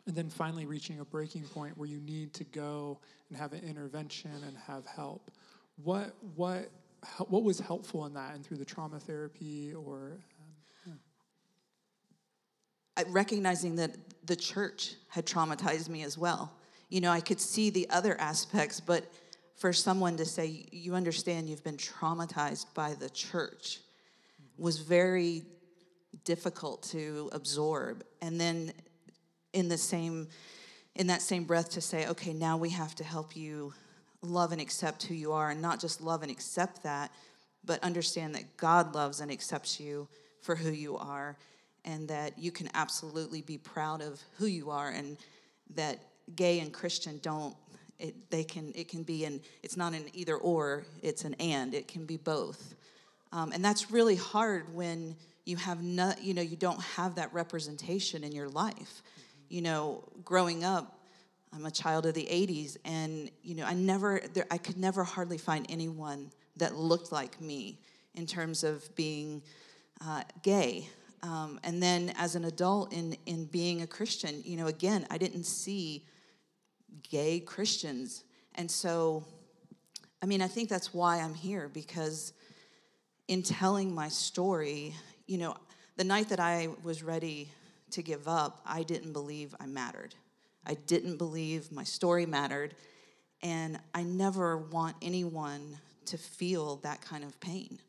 and 0.06 0.16
then 0.16 0.30
finally 0.30 0.66
reaching 0.66 1.00
a 1.00 1.06
breaking 1.06 1.44
point 1.44 1.78
where 1.78 1.88
you 1.88 2.00
need 2.02 2.34
to 2.34 2.44
go 2.46 3.00
and 3.30 3.38
have 3.38 3.54
an 3.54 3.62
intervention 3.68 4.32
and 4.46 4.58
have 4.68 4.86
help. 4.86 5.32
What 5.84 6.14
what 6.36 6.70
what 7.28 7.44
was 7.44 7.60
helpful 7.60 8.06
in 8.06 8.14
that 8.14 8.36
and 8.36 8.46
through 8.46 8.58
the 8.58 8.66
trauma 8.66 9.00
therapy 9.00 9.74
or 9.74 10.20
um, 10.88 11.00
I- 12.98 13.04
recognizing 13.10 13.76
that 13.78 13.96
the 14.26 14.36
church 14.36 14.96
had 15.10 15.26
traumatized 15.26 15.90
me 15.90 16.04
as 16.04 16.18
well. 16.18 16.54
You 16.90 17.02
know, 17.02 17.12
I 17.12 17.22
could 17.22 17.42
see 17.42 17.70
the 17.70 17.90
other 17.90 18.20
aspects, 18.20 18.80
but 18.80 19.06
for 19.56 19.74
someone 19.74 20.18
to 20.18 20.26
say, 20.26 20.66
you 20.72 20.96
understand 20.96 21.50
you've 21.50 21.64
been 21.64 21.78
traumatized 21.78 22.74
by 22.74 22.94
the 22.94 23.10
church 23.10 23.80
was 24.58 24.80
very 24.80 25.44
difficult 26.24 26.84
to 26.84 27.30
absorb. 27.34 28.04
And 28.22 28.40
then 28.40 28.74
in 29.54 29.70
the 29.70 29.78
same 29.78 30.28
in 30.96 31.08
that 31.08 31.24
same 31.24 31.44
breath 31.44 31.72
to 31.72 31.82
say, 31.82 32.08
okay, 32.08 32.34
now 32.34 32.56
we 32.56 32.70
have 32.70 32.94
to 32.96 33.04
help 33.04 33.36
you 33.36 33.74
love 34.24 34.52
and 34.52 34.62
accept 34.62 35.04
who 35.04 35.14
you 35.14 35.34
are 35.34 35.52
and 35.52 35.62
not 35.62 35.80
just 35.80 36.02
love 36.02 36.24
and 36.24 36.32
accept 36.32 36.84
that, 36.84 37.12
but 37.66 37.82
understand 37.84 38.36
that 38.36 38.58
God 38.58 38.96
loves 38.96 39.20
and 39.20 39.32
accepts 39.32 39.80
you 39.80 40.08
for 40.42 40.56
who 40.56 40.72
you 40.72 40.98
are 40.98 41.38
and 41.86 42.08
that 42.08 42.38
you 42.40 42.52
can 42.52 42.70
absolutely 42.74 43.42
be 43.42 43.58
proud 43.58 44.02
of 44.02 44.22
who 44.38 44.46
you 44.46 44.70
are 44.70 44.90
and 44.90 45.18
that 45.76 46.00
gay 46.36 46.60
and 46.60 46.74
Christian 46.74 47.20
don't 47.22 47.56
it, 48.00 48.30
they 48.30 48.44
can 48.44 48.72
it 48.76 48.88
can 48.88 49.04
be 49.04 49.24
an 49.26 49.40
it's 49.62 49.78
not 49.78 49.94
an 49.94 50.06
either 50.14 50.36
or 50.36 50.84
it's 51.02 51.26
an 51.26 51.36
and 51.36 51.74
it 51.74 51.88
can 51.88 52.06
be 52.06 52.18
both. 52.18 52.76
Um, 53.32 53.52
and 53.52 53.64
that's 53.64 53.92
really 53.92 54.16
hard 54.16 54.74
when 54.74 55.16
you 55.46 55.58
have 55.58 55.84
not 55.84 56.24
you 56.24 56.34
know 56.34 56.42
you 56.42 56.58
don't 56.58 56.82
have 56.82 57.16
that 57.16 57.34
representation 57.34 58.24
in 58.24 58.32
your 58.32 58.50
life. 58.50 59.02
You 59.50 59.62
know 59.62 60.04
growing 60.24 60.64
up 60.64 60.98
i'm 61.54 61.66
a 61.66 61.72
child 61.72 62.06
of 62.06 62.14
the 62.14 62.26
80s 62.26 62.78
and 62.86 63.30
you 63.44 63.56
know 63.56 63.66
i 63.66 63.74
never 63.74 64.22
there, 64.34 64.46
i 64.52 64.58
could 64.58 64.78
never 64.78 65.04
hardly 65.04 65.38
find 65.38 65.66
anyone 65.70 66.32
that 66.58 66.76
looked 66.76 67.12
like 67.12 67.40
me 67.42 67.80
in 68.16 68.26
terms 68.26 68.64
of 68.64 68.94
being 68.96 69.42
uh, 70.06 70.22
gay 70.42 70.88
um, 71.24 71.60
and 71.64 71.82
then 71.82 72.14
as 72.18 72.36
an 72.36 72.46
adult 72.46 72.94
in 72.94 73.16
in 73.26 73.46
being 73.46 73.82
a 73.82 73.88
christian 73.88 74.42
you 74.46 74.58
know 74.58 74.68
again 74.68 75.06
i 75.10 75.18
didn't 75.18 75.46
see 75.46 76.06
gay 77.10 77.40
christians 77.40 78.24
and 78.56 78.70
so 78.70 79.24
i 80.22 80.26
mean 80.26 80.42
i 80.42 80.48
think 80.48 80.70
that's 80.70 80.94
why 80.94 81.18
i'm 81.18 81.34
here 81.34 81.70
because 81.74 82.34
in 83.28 83.42
telling 83.42 83.94
my 83.94 84.10
story, 84.10 84.94
you 85.28 85.38
know, 85.38 85.56
the 85.96 86.04
night 86.04 86.30
that 86.30 86.40
I 86.40 86.70
was 86.84 87.04
ready 87.04 87.50
to 87.92 88.02
give 88.02 88.28
up, 88.28 88.62
I 88.66 88.84
didn't 88.84 89.14
believe 89.14 89.56
I 89.60 89.66
mattered. 89.66 90.16
I 90.66 90.76
didn't 90.76 91.18
believe 91.18 91.72
my 91.72 91.84
story 91.84 92.26
mattered. 92.26 92.76
And 93.42 93.80
I 93.94 94.04
never 94.04 94.58
want 94.58 94.96
anyone 95.02 95.78
to 96.06 96.18
feel 96.18 96.78
that 96.78 97.02
kind 97.02 97.24
of 97.24 97.40
pain. 97.40 97.80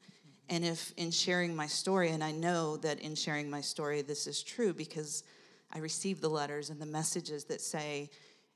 And 0.49 0.64
if 0.64 0.93
in 0.97 1.11
sharing 1.11 1.57
my 1.57 1.66
story, 1.66 2.11
and 2.11 2.23
I 2.23 2.33
know 2.33 2.76
that 2.78 3.00
in 3.00 3.14
sharing 3.14 3.49
my 3.49 3.61
story, 3.61 4.02
this 4.02 4.26
is 4.26 4.43
true 4.43 4.75
because 4.75 5.23
I 5.73 5.78
receive 5.78 6.21
the 6.21 6.28
letters 6.28 6.71
and 6.71 6.81
the 6.81 6.87
messages 6.87 7.45
that 7.45 7.61
say, 7.61 8.11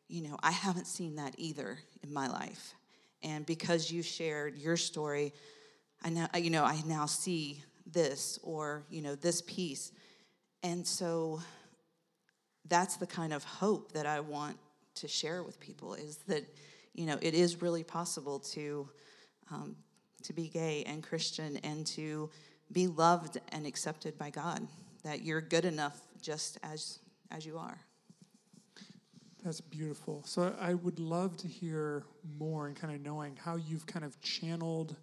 you 0.09 0.23
know, 0.23 0.37
I 0.43 0.51
haven't 0.51 0.87
seen 0.87 1.17
that 1.17 1.35
either 1.39 1.79
in 2.03 2.13
my 2.13 2.29
life. 2.29 2.75
And 3.23 3.45
because 3.47 3.91
you 3.91 4.03
shared 4.03 4.59
your 4.59 4.77
story, 4.77 5.33
I 6.03 6.11
now, 6.11 6.29
you 6.37 6.51
know, 6.51 6.65
I 6.65 6.81
now 6.87 7.07
see 7.07 7.63
this 7.87 8.39
or, 8.43 8.85
you 8.91 9.03
know, 9.03 9.15
this 9.15 9.43
piece. 9.43 9.93
And 10.63 10.87
so 10.87 11.41
that's 12.69 12.97
the 12.97 13.07
kind 13.07 13.33
of 13.33 13.45
hope 13.45 13.93
that 13.93 14.07
I 14.07 14.21
want 14.21 14.57
to 14.97 15.09
share 15.09 15.43
with 15.43 15.61
people 15.61 15.95
is 15.95 16.17
that, 16.27 16.45
you 16.95 17.07
know, 17.07 17.19
it 17.23 17.35
is 17.35 17.63
really 17.63 17.85
possible 17.85 18.39
to, 18.41 18.89
um, 19.51 19.77
to 20.25 20.33
be 20.33 20.49
gay 20.49 20.83
and 20.87 21.03
Christian 21.03 21.59
and 21.59 21.87
to 21.89 22.31
be 22.73 22.87
loved 22.87 23.39
and 23.53 23.67
accepted 23.67 24.19
by 24.19 24.31
God, 24.31 24.67
that 25.05 25.23
you're 25.23 25.41
good 25.41 25.65
enough 25.65 26.01
just 26.21 26.59
as, 26.63 26.99
as 27.31 27.47
you 27.47 27.59
are. 27.59 27.79
That's 29.45 29.61
beautiful. 29.61 30.23
So 30.27 30.55
I 30.61 30.75
would 30.75 30.99
love 30.99 31.37
to 31.39 31.49
hear 31.49 32.05
more 32.39 32.67
and 32.67 32.77
kind 32.77 32.95
of 32.95 33.01
knowing 33.01 33.37
how 33.37 33.57
you've 33.57 33.87
kind 33.87 34.05
of 34.05 34.21
channeled 34.21 34.97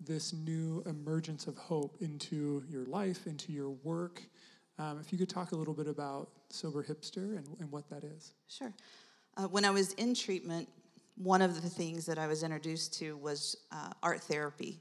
this 0.00 0.32
new 0.32 0.82
emergence 0.86 1.46
of 1.46 1.56
hope 1.56 1.96
into 2.00 2.62
your 2.68 2.84
life, 2.84 3.26
into 3.26 3.52
your 3.52 3.70
work. 3.70 4.22
Um, 4.78 4.98
if 5.00 5.12
you 5.12 5.18
could 5.18 5.30
talk 5.30 5.52
a 5.52 5.56
little 5.56 5.72
bit 5.72 5.86
about 5.86 6.30
Sober 6.50 6.82
Hipster 6.82 7.36
and, 7.36 7.46
and 7.60 7.70
what 7.70 7.88
that 7.90 8.04
is. 8.04 8.32
Sure. 8.48 8.72
Uh, 9.36 9.48
when 9.48 9.64
I 9.64 9.70
was 9.70 9.92
in 9.94 10.14
treatment, 10.14 10.68
one 11.16 11.42
of 11.42 11.62
the 11.62 11.68
things 11.68 12.06
that 12.06 12.18
I 12.18 12.26
was 12.26 12.42
introduced 12.42 12.98
to 12.98 13.16
was 13.16 13.56
uh, 13.72 13.90
art 14.02 14.22
therapy. 14.22 14.80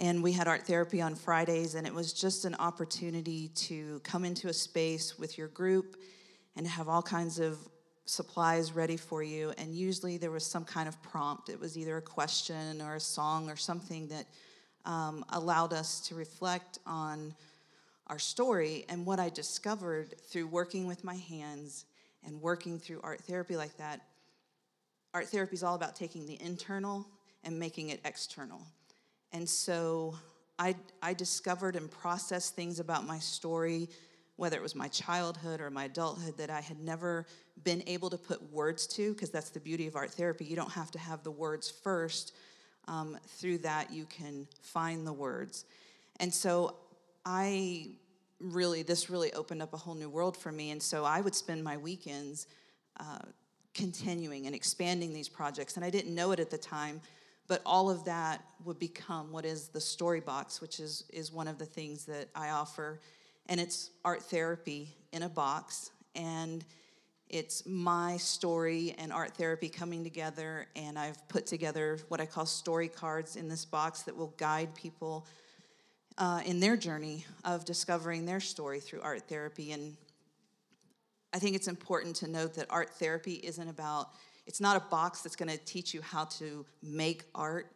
And 0.00 0.22
we 0.22 0.32
had 0.32 0.46
art 0.46 0.62
therapy 0.62 1.00
on 1.00 1.14
Fridays, 1.16 1.74
and 1.74 1.86
it 1.86 1.92
was 1.92 2.12
just 2.12 2.44
an 2.44 2.54
opportunity 2.56 3.48
to 3.48 4.00
come 4.04 4.24
into 4.24 4.48
a 4.48 4.52
space 4.52 5.18
with 5.18 5.36
your 5.36 5.48
group 5.48 5.96
and 6.56 6.66
have 6.66 6.88
all 6.88 7.02
kinds 7.02 7.40
of 7.40 7.58
supplies 8.04 8.72
ready 8.72 8.96
for 8.96 9.22
you. 9.22 9.52
And 9.58 9.74
usually 9.74 10.16
there 10.16 10.30
was 10.30 10.44
some 10.44 10.64
kind 10.64 10.88
of 10.88 11.00
prompt. 11.02 11.48
It 11.48 11.58
was 11.58 11.76
either 11.76 11.96
a 11.96 12.02
question 12.02 12.80
or 12.80 12.94
a 12.94 13.00
song 13.00 13.50
or 13.50 13.56
something 13.56 14.08
that 14.08 14.26
um, 14.84 15.24
allowed 15.30 15.72
us 15.72 16.00
to 16.08 16.14
reflect 16.14 16.78
on 16.86 17.34
our 18.08 18.18
story. 18.18 18.84
And 18.88 19.04
what 19.06 19.20
I 19.20 19.28
discovered 19.28 20.14
through 20.20 20.46
working 20.46 20.86
with 20.86 21.04
my 21.04 21.16
hands 21.16 21.84
and 22.24 22.40
working 22.40 22.78
through 22.78 23.00
art 23.02 23.20
therapy 23.20 23.56
like 23.56 23.76
that, 23.76 24.00
art 25.14 25.28
therapy 25.28 25.54
is 25.54 25.62
all 25.62 25.74
about 25.74 25.96
taking 25.96 26.26
the 26.26 26.40
internal 26.42 27.06
and 27.44 27.58
making 27.58 27.90
it 27.90 28.00
external. 28.04 28.60
And 29.32 29.48
so 29.48 30.16
I, 30.58 30.74
I 31.02 31.14
discovered 31.14 31.76
and 31.76 31.90
processed 31.90 32.56
things 32.56 32.80
about 32.80 33.06
my 33.06 33.18
story, 33.18 33.88
whether 34.36 34.56
it 34.56 34.62
was 34.62 34.74
my 34.74 34.88
childhood 34.88 35.60
or 35.60 35.70
my 35.70 35.84
adulthood, 35.84 36.36
that 36.38 36.50
I 36.50 36.60
had 36.60 36.80
never 36.80 37.26
been 37.62 37.82
able 37.86 38.10
to 38.10 38.18
put 38.18 38.52
words 38.52 38.86
to, 38.88 39.12
because 39.12 39.30
that's 39.30 39.50
the 39.50 39.60
beauty 39.60 39.86
of 39.86 39.96
art 39.96 40.10
therapy. 40.10 40.44
You 40.44 40.56
don't 40.56 40.72
have 40.72 40.90
to 40.92 40.98
have 40.98 41.22
the 41.22 41.30
words 41.30 41.70
first. 41.70 42.34
Um, 42.86 43.18
through 43.26 43.58
that, 43.58 43.92
you 43.92 44.06
can 44.06 44.46
find 44.62 45.06
the 45.06 45.12
words. 45.12 45.64
And 46.20 46.32
so 46.32 46.74
I 47.30 47.90
really, 48.40 48.82
this 48.82 49.10
really 49.10 49.34
opened 49.34 49.60
up 49.60 49.74
a 49.74 49.76
whole 49.76 49.94
new 49.94 50.08
world 50.08 50.34
for 50.34 50.50
me. 50.50 50.70
And 50.70 50.82
so 50.82 51.04
I 51.04 51.20
would 51.20 51.34
spend 51.34 51.62
my 51.62 51.76
weekends 51.76 52.46
uh, 52.98 53.18
continuing 53.74 54.46
and 54.46 54.54
expanding 54.54 55.12
these 55.12 55.28
projects. 55.28 55.76
And 55.76 55.84
I 55.84 55.90
didn't 55.90 56.14
know 56.14 56.32
it 56.32 56.40
at 56.40 56.48
the 56.48 56.56
time, 56.56 57.02
but 57.46 57.60
all 57.66 57.90
of 57.90 58.02
that 58.06 58.42
would 58.64 58.78
become 58.78 59.30
what 59.30 59.44
is 59.44 59.68
the 59.68 59.80
story 59.80 60.20
box, 60.20 60.62
which 60.62 60.80
is, 60.80 61.04
is 61.12 61.30
one 61.30 61.48
of 61.48 61.58
the 61.58 61.66
things 61.66 62.06
that 62.06 62.28
I 62.34 62.48
offer. 62.48 62.98
And 63.46 63.60
it's 63.60 63.90
art 64.06 64.22
therapy 64.22 64.96
in 65.12 65.22
a 65.24 65.28
box. 65.28 65.90
And 66.14 66.64
it's 67.28 67.66
my 67.66 68.16
story 68.16 68.94
and 68.96 69.12
art 69.12 69.36
therapy 69.36 69.68
coming 69.68 70.02
together. 70.02 70.66
And 70.76 70.98
I've 70.98 71.28
put 71.28 71.44
together 71.44 71.98
what 72.08 72.22
I 72.22 72.26
call 72.26 72.46
story 72.46 72.88
cards 72.88 73.36
in 73.36 73.50
this 73.50 73.66
box 73.66 74.04
that 74.04 74.16
will 74.16 74.32
guide 74.38 74.74
people 74.74 75.26
uh, 76.18 76.40
in 76.44 76.58
their 76.58 76.76
journey 76.76 77.24
of 77.44 77.64
discovering 77.64 78.26
their 78.26 78.40
story 78.40 78.80
through 78.80 79.00
art 79.00 79.28
therapy. 79.28 79.72
And 79.72 79.96
I 81.32 81.38
think 81.38 81.54
it's 81.54 81.68
important 81.68 82.16
to 82.16 82.28
note 82.28 82.54
that 82.54 82.66
art 82.70 82.90
therapy 82.90 83.34
isn't 83.34 83.68
about, 83.68 84.08
it's 84.46 84.60
not 84.60 84.76
a 84.76 84.80
box 84.80 85.22
that's 85.22 85.36
going 85.36 85.50
to 85.50 85.58
teach 85.58 85.94
you 85.94 86.02
how 86.02 86.24
to 86.24 86.66
make 86.82 87.22
art. 87.34 87.70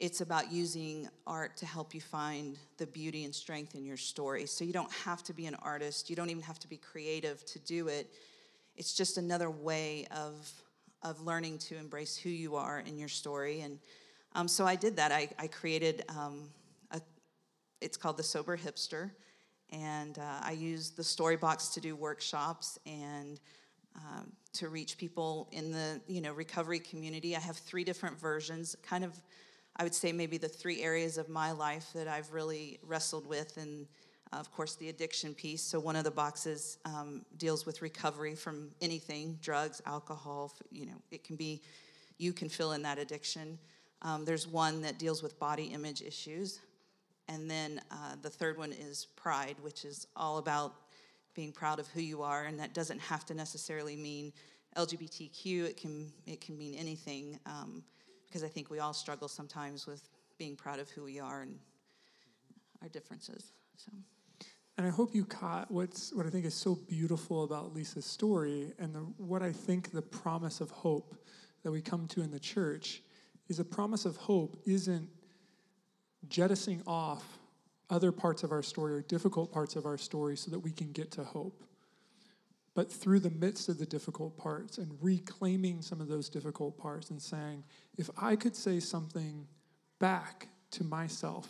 It's 0.00 0.22
about 0.22 0.50
using 0.50 1.08
art 1.26 1.56
to 1.58 1.66
help 1.66 1.94
you 1.94 2.00
find 2.00 2.56
the 2.78 2.86
beauty 2.86 3.24
and 3.24 3.34
strength 3.34 3.74
in 3.74 3.84
your 3.84 3.96
story. 3.98 4.46
So 4.46 4.64
you 4.64 4.72
don't 4.72 4.92
have 4.92 5.22
to 5.24 5.34
be 5.34 5.46
an 5.46 5.54
artist, 5.56 6.08
you 6.08 6.16
don't 6.16 6.30
even 6.30 6.42
have 6.42 6.58
to 6.60 6.68
be 6.68 6.78
creative 6.78 7.44
to 7.46 7.58
do 7.60 7.88
it. 7.88 8.10
It's 8.76 8.94
just 8.94 9.18
another 9.18 9.50
way 9.50 10.06
of, 10.10 10.50
of 11.02 11.20
learning 11.20 11.58
to 11.58 11.76
embrace 11.76 12.16
who 12.16 12.30
you 12.30 12.56
are 12.56 12.80
in 12.80 12.98
your 12.98 13.08
story. 13.08 13.60
And 13.60 13.78
um, 14.34 14.48
so 14.48 14.66
I 14.66 14.74
did 14.74 14.96
that. 14.96 15.12
I, 15.12 15.28
I 15.38 15.46
created 15.46 16.04
um, 16.08 16.48
it's 17.84 17.96
called 17.96 18.16
the 18.16 18.22
Sober 18.22 18.56
Hipster 18.56 19.10
and 19.72 20.18
uh, 20.18 20.40
I 20.42 20.52
use 20.52 20.90
the 20.90 21.02
Storybox 21.02 21.72
to 21.74 21.80
do 21.80 21.96
workshops 21.96 22.78
and 22.86 23.40
um, 23.96 24.32
to 24.54 24.68
reach 24.68 24.98
people 24.98 25.48
in 25.52 25.72
the 25.72 26.00
you 26.06 26.20
know 26.20 26.32
recovery 26.32 26.78
community. 26.78 27.36
I 27.36 27.40
have 27.40 27.56
three 27.56 27.84
different 27.84 28.18
versions, 28.18 28.76
kind 28.82 29.04
of. 29.04 29.14
I 29.76 29.82
would 29.82 29.94
say 29.94 30.12
maybe 30.12 30.38
the 30.38 30.48
three 30.48 30.82
areas 30.82 31.18
of 31.18 31.28
my 31.28 31.50
life 31.50 31.88
that 31.94 32.06
I've 32.06 32.32
really 32.32 32.78
wrestled 32.84 33.26
with, 33.26 33.56
and 33.56 33.86
uh, 34.32 34.36
of 34.36 34.52
course 34.52 34.76
the 34.76 34.88
addiction 34.88 35.34
piece. 35.34 35.62
So 35.62 35.80
one 35.80 35.96
of 35.96 36.04
the 36.04 36.12
boxes 36.12 36.78
um, 36.84 37.22
deals 37.38 37.66
with 37.66 37.82
recovery 37.82 38.36
from 38.36 38.70
anything, 38.80 39.36
drugs, 39.42 39.82
alcohol. 39.84 40.52
You 40.70 40.86
know, 40.86 41.02
it 41.10 41.24
can 41.24 41.34
be, 41.34 41.60
you 42.18 42.32
can 42.32 42.48
fill 42.48 42.72
in 42.72 42.82
that 42.82 42.98
addiction. 42.98 43.58
Um, 44.02 44.24
there's 44.24 44.46
one 44.46 44.82
that 44.82 44.96
deals 44.96 45.24
with 45.24 45.40
body 45.40 45.64
image 45.64 46.02
issues. 46.02 46.60
And 47.28 47.50
then 47.50 47.80
uh, 47.90 48.16
the 48.20 48.30
third 48.30 48.58
one 48.58 48.72
is 48.72 49.06
pride, 49.16 49.56
which 49.62 49.84
is 49.84 50.06
all 50.14 50.38
about 50.38 50.74
being 51.34 51.52
proud 51.52 51.80
of 51.80 51.88
who 51.88 52.00
you 52.00 52.22
are, 52.22 52.44
and 52.44 52.58
that 52.60 52.74
doesn't 52.74 53.00
have 53.00 53.24
to 53.26 53.34
necessarily 53.34 53.96
mean 53.96 54.32
LGBTQ. 54.76 55.64
It 55.64 55.76
can 55.76 56.12
it 56.26 56.40
can 56.40 56.56
mean 56.56 56.74
anything, 56.74 57.38
um, 57.46 57.82
because 58.26 58.44
I 58.44 58.48
think 58.48 58.70
we 58.70 58.78
all 58.78 58.92
struggle 58.92 59.28
sometimes 59.28 59.86
with 59.86 60.08
being 60.38 60.56
proud 60.56 60.78
of 60.78 60.88
who 60.90 61.04
we 61.04 61.18
are 61.18 61.42
and 61.42 61.58
our 62.82 62.88
differences. 62.88 63.52
So. 63.76 63.92
And 64.76 64.86
I 64.86 64.90
hope 64.90 65.14
you 65.14 65.24
caught 65.24 65.70
what's 65.70 66.12
what 66.12 66.26
I 66.26 66.30
think 66.30 66.44
is 66.44 66.54
so 66.54 66.74
beautiful 66.74 67.44
about 67.44 67.74
Lisa's 67.74 68.04
story, 68.04 68.72
and 68.78 68.94
the, 68.94 69.00
what 69.18 69.42
I 69.42 69.52
think 69.52 69.92
the 69.92 70.02
promise 70.02 70.60
of 70.60 70.70
hope 70.70 71.16
that 71.62 71.70
we 71.70 71.80
come 71.80 72.06
to 72.08 72.22
in 72.22 72.30
the 72.30 72.40
church 72.40 73.02
is 73.48 73.58
a 73.58 73.64
promise 73.64 74.04
of 74.04 74.16
hope 74.16 74.56
isn't 74.66 75.08
jettisoning 76.28 76.82
off 76.86 77.38
other 77.90 78.12
parts 78.12 78.42
of 78.42 78.52
our 78.52 78.62
story 78.62 78.94
or 78.94 79.02
difficult 79.02 79.52
parts 79.52 79.76
of 79.76 79.86
our 79.86 79.98
story 79.98 80.36
so 80.36 80.50
that 80.50 80.58
we 80.58 80.70
can 80.70 80.92
get 80.92 81.10
to 81.12 81.24
hope. 81.24 81.62
But 82.74 82.90
through 82.90 83.20
the 83.20 83.30
midst 83.30 83.68
of 83.68 83.78
the 83.78 83.86
difficult 83.86 84.36
parts 84.36 84.78
and 84.78 84.98
reclaiming 85.00 85.80
some 85.80 86.00
of 86.00 86.08
those 86.08 86.28
difficult 86.28 86.76
parts 86.76 87.10
and 87.10 87.22
saying, 87.22 87.62
if 87.96 88.10
I 88.16 88.34
could 88.34 88.56
say 88.56 88.80
something 88.80 89.46
back 90.00 90.48
to 90.72 90.84
myself 90.84 91.48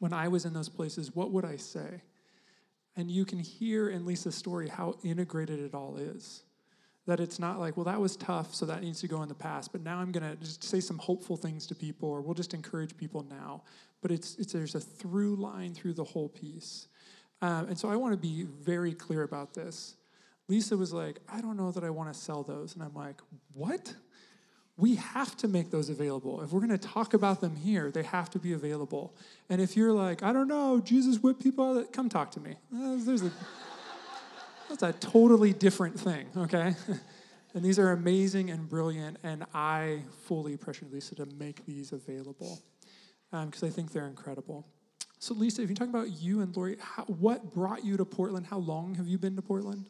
when 0.00 0.12
I 0.12 0.26
was 0.26 0.44
in 0.44 0.52
those 0.52 0.68
places, 0.68 1.14
what 1.14 1.30
would 1.30 1.44
I 1.44 1.56
say? 1.56 2.02
And 2.96 3.10
you 3.10 3.24
can 3.24 3.38
hear 3.38 3.88
in 3.88 4.04
Lisa's 4.04 4.34
story 4.34 4.68
how 4.68 4.98
integrated 5.04 5.60
it 5.60 5.74
all 5.74 5.96
is. 5.96 6.42
That 7.06 7.18
it's 7.18 7.40
not 7.40 7.58
like, 7.58 7.76
well, 7.76 7.84
that 7.84 8.00
was 8.00 8.16
tough, 8.16 8.54
so 8.54 8.64
that 8.66 8.80
needs 8.82 9.00
to 9.00 9.08
go 9.08 9.22
in 9.22 9.28
the 9.28 9.34
past, 9.34 9.72
but 9.72 9.82
now 9.82 9.98
I'm 9.98 10.12
going 10.12 10.22
to 10.22 10.36
just 10.36 10.62
say 10.62 10.78
some 10.78 10.98
hopeful 10.98 11.36
things 11.36 11.66
to 11.66 11.74
people, 11.74 12.08
or 12.08 12.20
we'll 12.20 12.34
just 12.34 12.54
encourage 12.54 12.96
people 12.96 13.26
now. 13.28 13.62
But 14.00 14.12
it's, 14.12 14.36
it's 14.36 14.52
there's 14.52 14.76
a 14.76 14.80
through 14.80 15.36
line 15.36 15.74
through 15.74 15.94
the 15.94 16.04
whole 16.04 16.28
piece. 16.28 16.86
Um, 17.40 17.66
and 17.66 17.78
so 17.78 17.88
I 17.88 17.96
want 17.96 18.12
to 18.12 18.16
be 18.16 18.44
very 18.44 18.92
clear 18.92 19.24
about 19.24 19.52
this. 19.52 19.96
Lisa 20.48 20.76
was 20.76 20.92
like, 20.92 21.18
I 21.28 21.40
don't 21.40 21.56
know 21.56 21.72
that 21.72 21.82
I 21.82 21.90
want 21.90 22.12
to 22.12 22.18
sell 22.18 22.42
those. 22.42 22.74
And 22.74 22.82
I'm 22.84 22.94
like, 22.94 23.20
what? 23.52 23.94
We 24.76 24.94
have 24.96 25.36
to 25.38 25.48
make 25.48 25.70
those 25.70 25.88
available. 25.88 26.40
If 26.42 26.52
we're 26.52 26.60
going 26.60 26.70
to 26.70 26.78
talk 26.78 27.14
about 27.14 27.40
them 27.40 27.56
here, 27.56 27.90
they 27.90 28.02
have 28.04 28.30
to 28.30 28.38
be 28.38 28.52
available. 28.52 29.14
And 29.50 29.60
if 29.60 29.76
you're 29.76 29.92
like, 29.92 30.22
I 30.22 30.32
don't 30.32 30.48
know, 30.48 30.80
Jesus 30.80 31.22
whipped 31.22 31.42
people 31.42 31.78
out, 31.78 31.92
come 31.92 32.08
talk 32.08 32.30
to 32.32 32.40
me. 32.40 32.56
Uh, 32.74 32.96
there's 32.98 33.22
a 33.22 33.32
that's 34.72 34.96
a 34.96 35.06
totally 35.06 35.52
different 35.52 35.98
thing, 35.98 36.26
okay? 36.36 36.74
and 37.54 37.64
these 37.64 37.78
are 37.78 37.92
amazing 37.92 38.50
and 38.50 38.68
brilliant, 38.68 39.18
and 39.22 39.44
I 39.52 40.02
fully 40.24 40.56
pressured 40.56 40.90
Lisa 40.92 41.14
to 41.16 41.26
make 41.38 41.64
these 41.66 41.92
available 41.92 42.62
because 43.30 43.62
um, 43.62 43.68
I 43.68 43.70
think 43.70 43.92
they're 43.92 44.06
incredible. 44.06 44.66
So, 45.18 45.34
Lisa, 45.34 45.62
if 45.62 45.68
you 45.68 45.76
talk 45.76 45.88
about 45.88 46.10
you 46.20 46.40
and 46.40 46.56
Lori, 46.56 46.76
how, 46.80 47.04
what 47.04 47.52
brought 47.52 47.84
you 47.84 47.96
to 47.96 48.04
Portland? 48.04 48.46
How 48.46 48.58
long 48.58 48.94
have 48.94 49.06
you 49.06 49.18
been 49.18 49.36
to 49.36 49.42
Portland? 49.42 49.86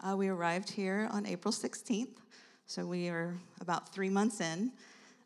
Uh, 0.00 0.16
we 0.16 0.28
arrived 0.28 0.70
here 0.70 1.08
on 1.10 1.26
April 1.26 1.52
16th, 1.52 2.16
so 2.66 2.86
we 2.86 3.08
are 3.08 3.36
about 3.60 3.92
three 3.92 4.08
months 4.08 4.40
in. 4.40 4.72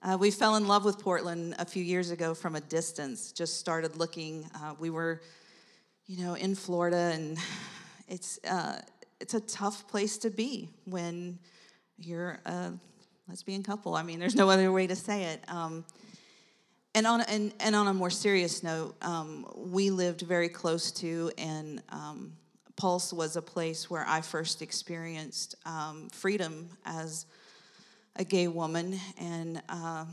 Uh, 0.02 0.16
we 0.18 0.30
fell 0.30 0.56
in 0.56 0.66
love 0.66 0.84
with 0.84 0.98
Portland 0.98 1.54
a 1.58 1.64
few 1.64 1.82
years 1.82 2.10
ago 2.10 2.34
from 2.34 2.56
a 2.56 2.60
distance, 2.60 3.32
just 3.32 3.58
started 3.58 3.96
looking. 3.96 4.48
Uh, 4.54 4.74
we 4.78 4.90
were, 4.90 5.20
you 6.06 6.24
know, 6.24 6.34
in 6.34 6.54
Florida 6.54 7.12
and 7.14 7.38
it's 8.08 8.38
uh, 8.48 8.80
it's 9.20 9.34
a 9.34 9.40
tough 9.40 9.88
place 9.88 10.18
to 10.18 10.30
be 10.30 10.70
when 10.84 11.38
you're 11.98 12.38
a 12.44 12.72
lesbian 13.28 13.62
couple. 13.62 13.94
I 13.94 14.02
mean, 14.02 14.18
there's 14.18 14.36
no 14.36 14.50
other 14.50 14.70
way 14.70 14.86
to 14.86 14.96
say 14.96 15.24
it. 15.24 15.44
Um, 15.48 15.84
and 16.94 17.06
on 17.06 17.20
and, 17.22 17.52
and 17.60 17.76
on 17.76 17.86
a 17.88 17.94
more 17.94 18.10
serious 18.10 18.62
note, 18.62 18.96
um, 19.02 19.46
we 19.54 19.90
lived 19.90 20.22
very 20.22 20.48
close 20.48 20.90
to, 20.92 21.30
and 21.36 21.82
um, 21.90 22.32
Pulse 22.76 23.12
was 23.12 23.36
a 23.36 23.42
place 23.42 23.90
where 23.90 24.04
I 24.06 24.20
first 24.20 24.62
experienced 24.62 25.56
um, 25.66 26.08
freedom 26.12 26.68
as 26.84 27.26
a 28.16 28.24
gay 28.24 28.48
woman, 28.48 28.98
and 29.18 29.62
uh, 29.68 30.06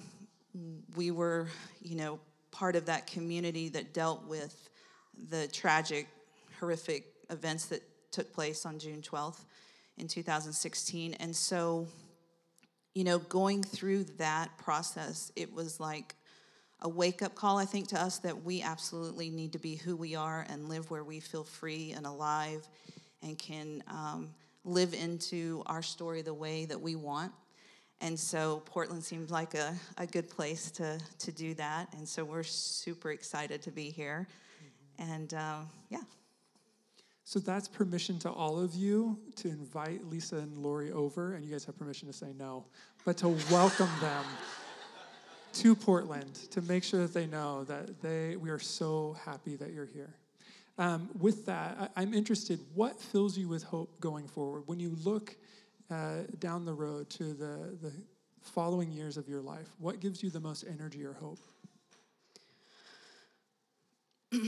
we 0.96 1.12
were, 1.12 1.48
you 1.82 1.96
know, 1.96 2.20
part 2.52 2.76
of 2.76 2.86
that 2.88 3.08
community 3.08 3.70
that 3.70 3.94
dealt 3.94 4.28
with 4.28 4.70
the 5.30 5.48
tragic, 5.48 6.08
horrific 6.60 7.13
events 7.30 7.66
that 7.68 7.82
took 8.12 8.32
place 8.34 8.66
on 8.66 8.80
June 8.80 9.02
12th 9.02 9.44
in 9.98 10.08
2016. 10.08 11.16
And 11.16 11.36
so, 11.36 11.88
you 12.94 13.04
know, 13.04 13.20
going 13.20 13.64
through 13.64 14.06
that 14.18 14.58
process, 14.58 15.32
it 15.36 15.54
was 15.54 15.80
like 15.80 16.16
a 16.82 16.90
wake 16.90 17.22
up 17.22 17.36
call, 17.36 17.58
I 17.58 17.66
think, 17.66 17.88
to 17.90 18.02
us 18.02 18.20
that 18.20 18.44
we 18.44 18.62
absolutely 18.62 19.30
need 19.30 19.54
to 19.54 19.60
be 19.60 19.76
who 19.76 19.96
we 19.96 20.16
are 20.16 20.46
and 20.50 20.70
live 20.70 20.92
where 20.92 21.04
we 21.04 21.20
feel 21.20 21.44
free 21.44 21.94
and 21.96 22.06
alive 22.06 22.68
and 23.22 23.38
can 23.38 23.84
um, 23.88 24.30
live 24.66 24.94
into 24.94 25.64
our 25.66 25.82
story 25.82 26.22
the 26.22 26.34
way 26.34 26.66
that 26.66 26.80
we 26.80 26.96
want. 26.96 27.32
And 28.02 28.20
so 28.20 28.62
Portland 28.66 29.02
seemed 29.02 29.32
like 29.32 29.54
a, 29.54 29.74
a 29.98 30.06
good 30.06 30.30
place 30.30 30.72
to, 30.72 31.00
to 31.20 31.32
do 31.32 31.54
that. 31.54 31.88
And 31.94 32.08
so 32.08 32.26
we're 32.26 32.44
super 32.44 33.12
excited 33.12 33.62
to 33.62 33.72
be 33.72 33.90
here. 33.90 34.28
Mm-hmm. 35.00 35.14
And 35.14 35.34
uh, 35.34 35.60
yeah. 35.90 36.02
So 37.34 37.40
that's 37.40 37.68
permission 37.68 38.20
to 38.20 38.30
all 38.30 38.60
of 38.60 38.76
you 38.76 39.18
to 39.38 39.48
invite 39.48 40.06
Lisa 40.06 40.36
and 40.36 40.56
Lori 40.56 40.92
over, 40.92 41.34
and 41.34 41.44
you 41.44 41.50
guys 41.50 41.66
have 41.66 41.76
permission 41.76 42.08
to 42.08 42.14
say 42.14 42.32
no, 42.38 42.64
but 43.06 43.18
to 43.18 43.30
welcome 43.50 43.90
them 44.00 44.24
to 45.54 45.74
Portland 45.74 46.36
to 46.52 46.62
make 46.62 46.84
sure 46.84 47.02
that 47.02 47.12
they 47.12 47.26
know 47.26 47.64
that 47.64 48.00
they 48.04 48.36
we 48.36 48.52
are 48.52 48.60
so 48.60 49.18
happy 49.26 49.56
that 49.56 49.74
you're 49.74 49.88
here. 49.88 50.14
Um, 50.78 51.10
with 51.20 51.48
that, 51.48 51.92
I, 51.96 52.04
am 52.04 52.14
interested. 52.14 52.60
What 52.76 53.02
fills 53.02 53.36
you 53.36 53.48
with 53.48 53.64
hope 53.64 54.00
going 54.00 54.28
forward 54.28 54.68
when 54.68 54.80
you 54.80 54.96
look 55.04 55.36
uh, 55.90 56.18
down 56.38 56.66
the 56.66 56.74
road 56.74 57.10
to 57.10 57.34
the 57.34 57.76
the 57.82 57.92
following 58.42 58.92
years 58.92 59.18
of 59.18 59.28
your 59.28 59.42
life? 59.42 59.70
What 59.80 60.00
gives 60.02 60.22
you 60.22 60.30
the 60.30 60.40
most 60.40 60.66
energy 60.72 61.04
or 61.04 61.14
hope? 61.14 61.40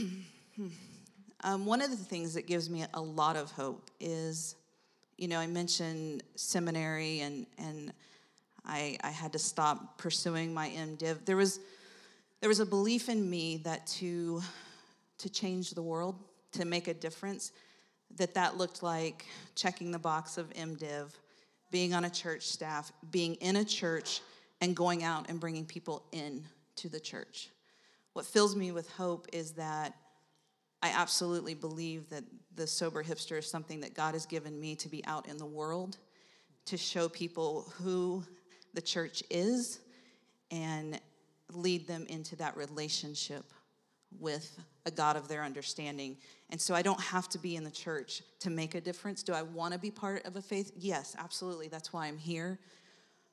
Um, 1.44 1.66
one 1.66 1.82
of 1.82 1.90
the 1.90 1.96
things 1.96 2.34
that 2.34 2.46
gives 2.46 2.70
me 2.70 2.84
a 2.94 3.00
lot 3.00 3.36
of 3.36 3.50
hope 3.50 3.90
is, 4.00 4.56
you 5.18 5.28
know, 5.28 5.38
I 5.38 5.46
mentioned 5.46 6.22
seminary 6.34 7.20
and 7.20 7.46
and 7.58 7.92
I, 8.64 8.98
I 9.02 9.10
had 9.10 9.32
to 9.32 9.38
stop 9.38 9.96
pursuing 9.96 10.52
my 10.52 10.70
MDiv. 10.70 11.24
There 11.24 11.36
was 11.36 11.60
there 12.40 12.48
was 12.48 12.60
a 12.60 12.66
belief 12.66 13.08
in 13.08 13.28
me 13.28 13.58
that 13.58 13.86
to 13.98 14.42
to 15.18 15.30
change 15.30 15.70
the 15.70 15.82
world, 15.82 16.16
to 16.52 16.64
make 16.64 16.88
a 16.88 16.94
difference, 16.94 17.52
that 18.16 18.34
that 18.34 18.56
looked 18.56 18.82
like 18.82 19.24
checking 19.54 19.90
the 19.90 19.98
box 19.98 20.36
of 20.36 20.50
MDiv, 20.50 21.10
being 21.70 21.94
on 21.94 22.04
a 22.04 22.10
church 22.10 22.42
staff, 22.42 22.92
being 23.10 23.34
in 23.36 23.56
a 23.56 23.64
church, 23.64 24.20
and 24.60 24.74
going 24.74 25.02
out 25.02 25.28
and 25.28 25.40
bringing 25.40 25.64
people 25.64 26.04
in 26.12 26.44
to 26.76 26.88
the 26.88 27.00
church. 27.00 27.50
What 28.12 28.24
fills 28.24 28.56
me 28.56 28.72
with 28.72 28.90
hope 28.90 29.26
is 29.32 29.52
that 29.52 29.94
I 30.82 30.90
absolutely 30.90 31.54
believe 31.54 32.08
that 32.10 32.24
the 32.54 32.66
sober 32.66 33.02
hipster 33.02 33.38
is 33.38 33.50
something 33.50 33.80
that 33.80 33.94
God 33.94 34.14
has 34.14 34.26
given 34.26 34.58
me 34.60 34.76
to 34.76 34.88
be 34.88 35.04
out 35.06 35.28
in 35.28 35.36
the 35.38 35.46
world 35.46 35.96
to 36.66 36.76
show 36.76 37.08
people 37.08 37.72
who 37.78 38.24
the 38.74 38.80
church 38.80 39.22
is 39.30 39.80
and 40.50 41.00
lead 41.52 41.86
them 41.86 42.06
into 42.08 42.36
that 42.36 42.56
relationship 42.56 43.44
with 44.18 44.58
a 44.84 44.90
God 44.90 45.16
of 45.16 45.28
their 45.28 45.42
understanding. 45.42 46.16
And 46.50 46.60
so 46.60 46.74
I 46.74 46.82
don't 46.82 47.00
have 47.00 47.28
to 47.30 47.38
be 47.38 47.56
in 47.56 47.64
the 47.64 47.70
church 47.70 48.22
to 48.40 48.50
make 48.50 48.74
a 48.74 48.80
difference. 48.80 49.22
Do 49.22 49.32
I 49.32 49.42
want 49.42 49.72
to 49.72 49.78
be 49.78 49.90
part 49.90 50.24
of 50.26 50.36
a 50.36 50.42
faith? 50.42 50.72
Yes, 50.76 51.14
absolutely. 51.18 51.68
That's 51.68 51.92
why 51.92 52.06
I'm 52.06 52.18
here. 52.18 52.58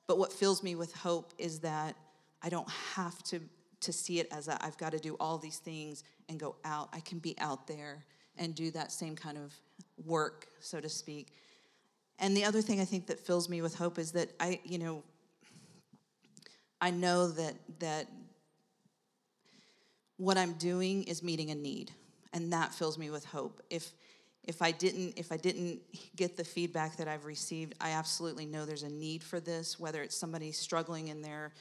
But 0.07 0.17
what 0.17 0.33
fills 0.33 0.63
me 0.63 0.75
with 0.75 0.93
hope 0.93 1.33
is 1.37 1.59
that 1.59 1.95
I 2.41 2.49
don't 2.49 2.69
have 2.69 3.21
to 3.23 3.39
to 3.83 3.91
see 3.91 4.19
it 4.19 4.27
as 4.31 4.47
I've 4.47 4.77
got 4.77 4.93
to 4.93 4.99
do 4.99 5.15
all 5.19 5.37
these 5.37 5.57
things 5.57 6.03
and 6.29 6.39
go 6.39 6.55
out. 6.65 6.89
I 6.93 6.99
can 6.99 7.19
be 7.19 7.35
out 7.39 7.67
there 7.67 8.05
and 8.37 8.55
do 8.55 8.71
that 8.71 8.91
same 8.91 9.15
kind 9.15 9.37
of 9.37 9.53
work, 10.05 10.47
so 10.59 10.79
to 10.79 10.89
speak. 10.89 11.33
And 12.19 12.35
the 12.35 12.45
other 12.45 12.61
thing 12.61 12.79
I 12.79 12.85
think 12.85 13.07
that 13.07 13.19
fills 13.19 13.49
me 13.49 13.61
with 13.61 13.75
hope 13.75 13.97
is 13.99 14.11
that 14.13 14.29
I, 14.39 14.59
you 14.63 14.77
know, 14.77 15.03
I 16.79 16.91
know 16.91 17.27
that 17.29 17.55
that 17.79 18.07
what 20.17 20.37
I'm 20.37 20.53
doing 20.53 21.03
is 21.03 21.23
meeting 21.23 21.51
a 21.51 21.55
need, 21.55 21.91
and 22.33 22.53
that 22.53 22.73
fills 22.73 22.97
me 22.97 23.09
with 23.09 23.25
hope. 23.25 23.61
If 23.69 23.91
if 24.43 24.61
I 24.61 24.71
didn't 24.71 25.13
if 25.17 25.31
I 25.31 25.37
didn't 25.37 25.81
get 26.15 26.37
the 26.37 26.43
feedback 26.43 26.97
that 26.97 27.07
I've 27.07 27.25
received, 27.25 27.75
I 27.81 27.91
absolutely 27.91 28.45
know 28.45 28.65
there's 28.65 28.83
a 28.83 28.89
need 28.89 29.23
for 29.23 29.39
this. 29.39 29.79
Whether 29.79 30.01
it's 30.03 30.15
somebody 30.15 30.51
struggling 30.51 31.07
in 31.07 31.21
their 31.21 31.53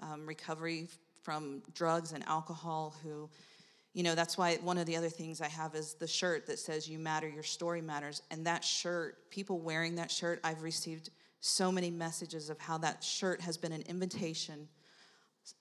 um, 0.00 0.26
recovery 0.26 0.88
from 1.22 1.62
drugs 1.74 2.12
and 2.12 2.26
alcohol 2.26 2.94
who 3.02 3.28
you 3.94 4.02
know 4.02 4.14
that's 4.14 4.38
why 4.38 4.56
one 4.56 4.78
of 4.78 4.86
the 4.86 4.96
other 4.96 5.08
things 5.08 5.40
i 5.40 5.48
have 5.48 5.74
is 5.74 5.94
the 5.94 6.06
shirt 6.06 6.46
that 6.46 6.58
says 6.58 6.88
you 6.88 6.98
matter 6.98 7.28
your 7.28 7.42
story 7.42 7.80
matters 7.80 8.22
and 8.30 8.46
that 8.46 8.64
shirt 8.64 9.30
people 9.30 9.58
wearing 9.58 9.94
that 9.94 10.10
shirt 10.10 10.40
i've 10.44 10.62
received 10.62 11.10
so 11.40 11.72
many 11.72 11.90
messages 11.90 12.50
of 12.50 12.58
how 12.58 12.78
that 12.78 13.02
shirt 13.02 13.40
has 13.40 13.56
been 13.56 13.72
an 13.72 13.82
invitation 13.82 14.68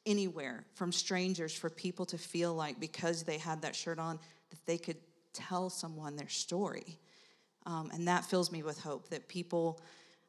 anywhere 0.06 0.64
from 0.76 0.92
strangers 0.92 1.54
for 1.54 1.70
people 1.70 2.06
to 2.06 2.18
feel 2.18 2.54
like 2.54 2.80
because 2.80 3.24
they 3.24 3.38
had 3.38 3.62
that 3.62 3.76
shirt 3.76 3.98
on 3.98 4.20
that 4.50 4.66
they 4.66 4.78
could 4.78 4.98
tell 5.34 5.70
someone 5.70 6.16
their 6.16 6.30
story 6.30 7.00
um, 7.66 7.90
and 7.94 8.08
that 8.08 8.26
fills 8.26 8.52
me 8.52 8.64
with 8.64 8.80
hope 8.80 9.10
that 9.10 9.28
people 9.28 9.82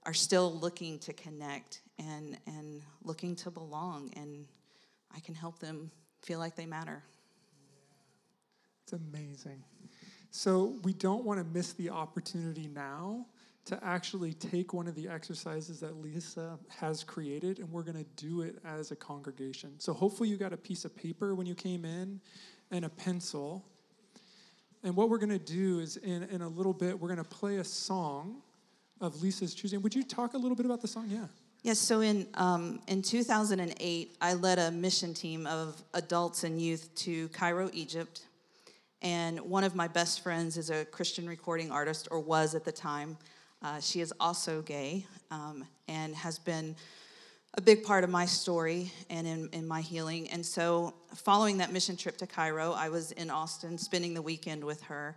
are 0.04 0.14
still 0.14 0.52
looking 0.52 0.98
to 0.98 1.12
connect 1.12 1.82
and 1.98 2.38
and 2.46 2.82
looking 3.04 3.36
to 3.36 3.50
belong 3.50 4.10
and 4.16 4.46
I 5.14 5.20
can 5.20 5.34
help 5.34 5.58
them 5.58 5.90
feel 6.22 6.38
like 6.38 6.56
they 6.56 6.66
matter. 6.66 7.02
It's 8.92 9.00
amazing. 9.14 9.62
So 10.30 10.78
we 10.82 10.92
don't 10.92 11.24
want 11.24 11.38
to 11.38 11.44
miss 11.44 11.72
the 11.72 11.90
opportunity 11.90 12.68
now 12.68 13.26
to 13.64 13.82
actually 13.82 14.34
take 14.34 14.72
one 14.72 14.88
of 14.88 14.94
the 14.94 15.08
exercises 15.08 15.80
that 15.80 15.96
Lisa 16.02 16.58
has 16.68 17.04
created 17.04 17.58
and 17.58 17.70
we're 17.70 17.84
going 17.84 17.96
to 17.96 18.10
do 18.16 18.42
it 18.42 18.56
as 18.64 18.90
a 18.90 18.96
congregation. 18.96 19.78
So 19.78 19.92
hopefully 19.92 20.28
you 20.28 20.36
got 20.36 20.52
a 20.52 20.56
piece 20.56 20.84
of 20.84 20.96
paper 20.96 21.34
when 21.34 21.46
you 21.46 21.54
came 21.54 21.84
in 21.84 22.20
and 22.70 22.84
a 22.84 22.88
pencil. 22.88 23.64
And 24.82 24.96
what 24.96 25.08
we're 25.08 25.18
going 25.18 25.30
to 25.30 25.38
do 25.38 25.78
is 25.78 25.96
in, 25.98 26.24
in 26.24 26.42
a 26.42 26.48
little 26.48 26.74
bit, 26.74 26.98
we're 26.98 27.08
going 27.08 27.22
to 27.22 27.24
play 27.24 27.58
a 27.58 27.64
song 27.64 28.42
of 29.00 29.22
Lisa's 29.22 29.54
choosing. 29.54 29.80
Would 29.82 29.94
you 29.94 30.02
talk 30.02 30.34
a 30.34 30.38
little 30.38 30.56
bit 30.56 30.66
about 30.66 30.80
the 30.80 30.88
song? 30.88 31.06
Yeah. 31.08 31.26
Yes, 31.62 31.78
so 31.78 32.00
in, 32.00 32.26
um, 32.34 32.80
in 32.88 33.02
2008, 33.02 34.16
I 34.20 34.34
led 34.34 34.58
a 34.58 34.72
mission 34.72 35.14
team 35.14 35.46
of 35.46 35.80
adults 35.94 36.42
and 36.42 36.60
youth 36.60 36.92
to 36.96 37.28
Cairo, 37.28 37.70
Egypt. 37.72 38.22
And 39.02 39.40
one 39.40 39.64
of 39.64 39.74
my 39.74 39.88
best 39.88 40.22
friends 40.22 40.56
is 40.56 40.70
a 40.70 40.84
Christian 40.84 41.28
recording 41.28 41.72
artist, 41.72 42.06
or 42.12 42.20
was 42.20 42.54
at 42.54 42.64
the 42.64 42.70
time. 42.70 43.18
Uh, 43.60 43.80
she 43.80 44.00
is 44.00 44.14
also 44.20 44.62
gay 44.62 45.04
um, 45.32 45.66
and 45.88 46.14
has 46.14 46.38
been 46.38 46.76
a 47.54 47.60
big 47.60 47.82
part 47.82 48.04
of 48.04 48.10
my 48.10 48.24
story 48.24 48.92
and 49.10 49.26
in, 49.26 49.48
in 49.52 49.66
my 49.66 49.80
healing. 49.80 50.30
And 50.30 50.46
so, 50.46 50.94
following 51.16 51.58
that 51.58 51.72
mission 51.72 51.96
trip 51.96 52.16
to 52.18 52.28
Cairo, 52.28 52.72
I 52.72 52.90
was 52.90 53.10
in 53.12 53.28
Austin 53.28 53.76
spending 53.76 54.14
the 54.14 54.22
weekend 54.22 54.62
with 54.62 54.80
her. 54.82 55.16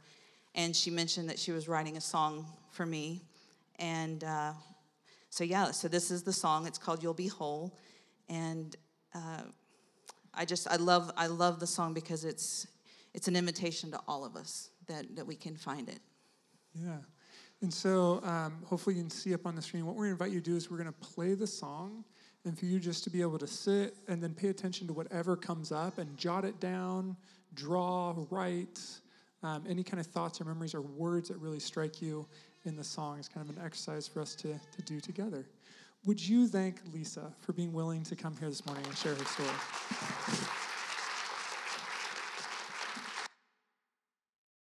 And 0.55 0.75
she 0.75 0.89
mentioned 0.89 1.29
that 1.29 1.37
she 1.37 1.51
was 1.51 1.67
writing 1.67 1.95
a 1.95 2.01
song 2.01 2.45
for 2.71 2.87
me. 2.87 3.21
And 3.77 4.23
uh, 4.23 4.53
so 5.29 5.43
yeah, 5.43 5.69
so 5.71 5.87
this 5.87 6.09
is 6.09 6.23
the 6.23 6.33
song. 6.33 6.65
It's 6.65 6.77
called 6.77 7.03
"You'll 7.03 7.13
Be 7.13 7.27
Whole," 7.27 7.77
and 8.29 8.75
uh, 9.13 9.41
I 10.33 10.45
just 10.45 10.67
I 10.69 10.77
love 10.77 11.11
I 11.17 11.27
love 11.27 11.59
the 11.59 11.67
song 11.67 11.93
because 11.93 12.23
it's 12.23 12.67
it's 13.15 13.27
an 13.27 13.35
invitation 13.35 13.89
to 13.91 13.99
all 14.07 14.23
of 14.25 14.35
us 14.35 14.69
that 14.87 15.15
that 15.15 15.25
we 15.25 15.35
can 15.35 15.55
find 15.55 15.89
it. 15.89 15.99
Yeah. 16.73 16.97
And 17.61 17.73
so, 17.73 18.21
um, 18.23 18.61
hopefully, 18.65 18.95
you 18.95 19.01
can 19.01 19.09
see 19.09 19.33
up 19.33 19.45
on 19.47 19.55
the 19.55 19.61
screen. 19.61 19.85
What 19.85 19.95
we're 19.95 20.07
going 20.07 20.17
to 20.17 20.23
invite 20.23 20.33
you 20.35 20.41
to 20.41 20.51
do 20.51 20.57
is 20.57 20.69
we're 20.69 20.77
going 20.77 20.91
to 20.91 20.99
play 20.99 21.33
the 21.33 21.47
song, 21.47 22.03
and 22.43 22.57
for 22.59 22.65
you 22.65 22.79
just 22.79 23.03
to 23.05 23.09
be 23.09 23.21
able 23.21 23.39
to 23.39 23.47
sit 23.47 23.95
and 24.07 24.21
then 24.21 24.33
pay 24.33 24.49
attention 24.49 24.85
to 24.87 24.93
whatever 24.93 25.37
comes 25.37 25.71
up 25.71 25.97
and 25.97 26.15
jot 26.17 26.43
it 26.43 26.59
down, 26.59 27.15
draw, 27.53 28.13
write, 28.29 28.81
um, 29.41 29.63
any 29.69 29.83
kind 29.83 29.99
of 29.99 30.07
thoughts 30.07 30.41
or 30.41 30.43
memories 30.43 30.75
or 30.75 30.81
words 30.81 31.29
that 31.29 31.37
really 31.37 31.59
strike 31.59 32.01
you 32.01 32.27
in 32.65 32.75
the 32.75 32.83
song 32.83 33.19
is 33.19 33.27
kind 33.29 33.49
of 33.49 33.55
an 33.55 33.63
exercise 33.63 34.07
for 34.07 34.21
us 34.21 34.35
to, 34.35 34.59
to 34.75 34.81
do 34.83 34.99
together. 34.99 35.45
Would 36.05 36.25
you 36.25 36.47
thank 36.47 36.81
Lisa 36.93 37.33
for 37.41 37.53
being 37.53 37.71
willing 37.71 38.03
to 38.03 38.15
come 38.15 38.35
here 38.37 38.49
this 38.49 38.65
morning 38.65 38.85
and 38.85 38.97
share 38.97 39.15
her 39.15 39.25
story? 39.25 40.64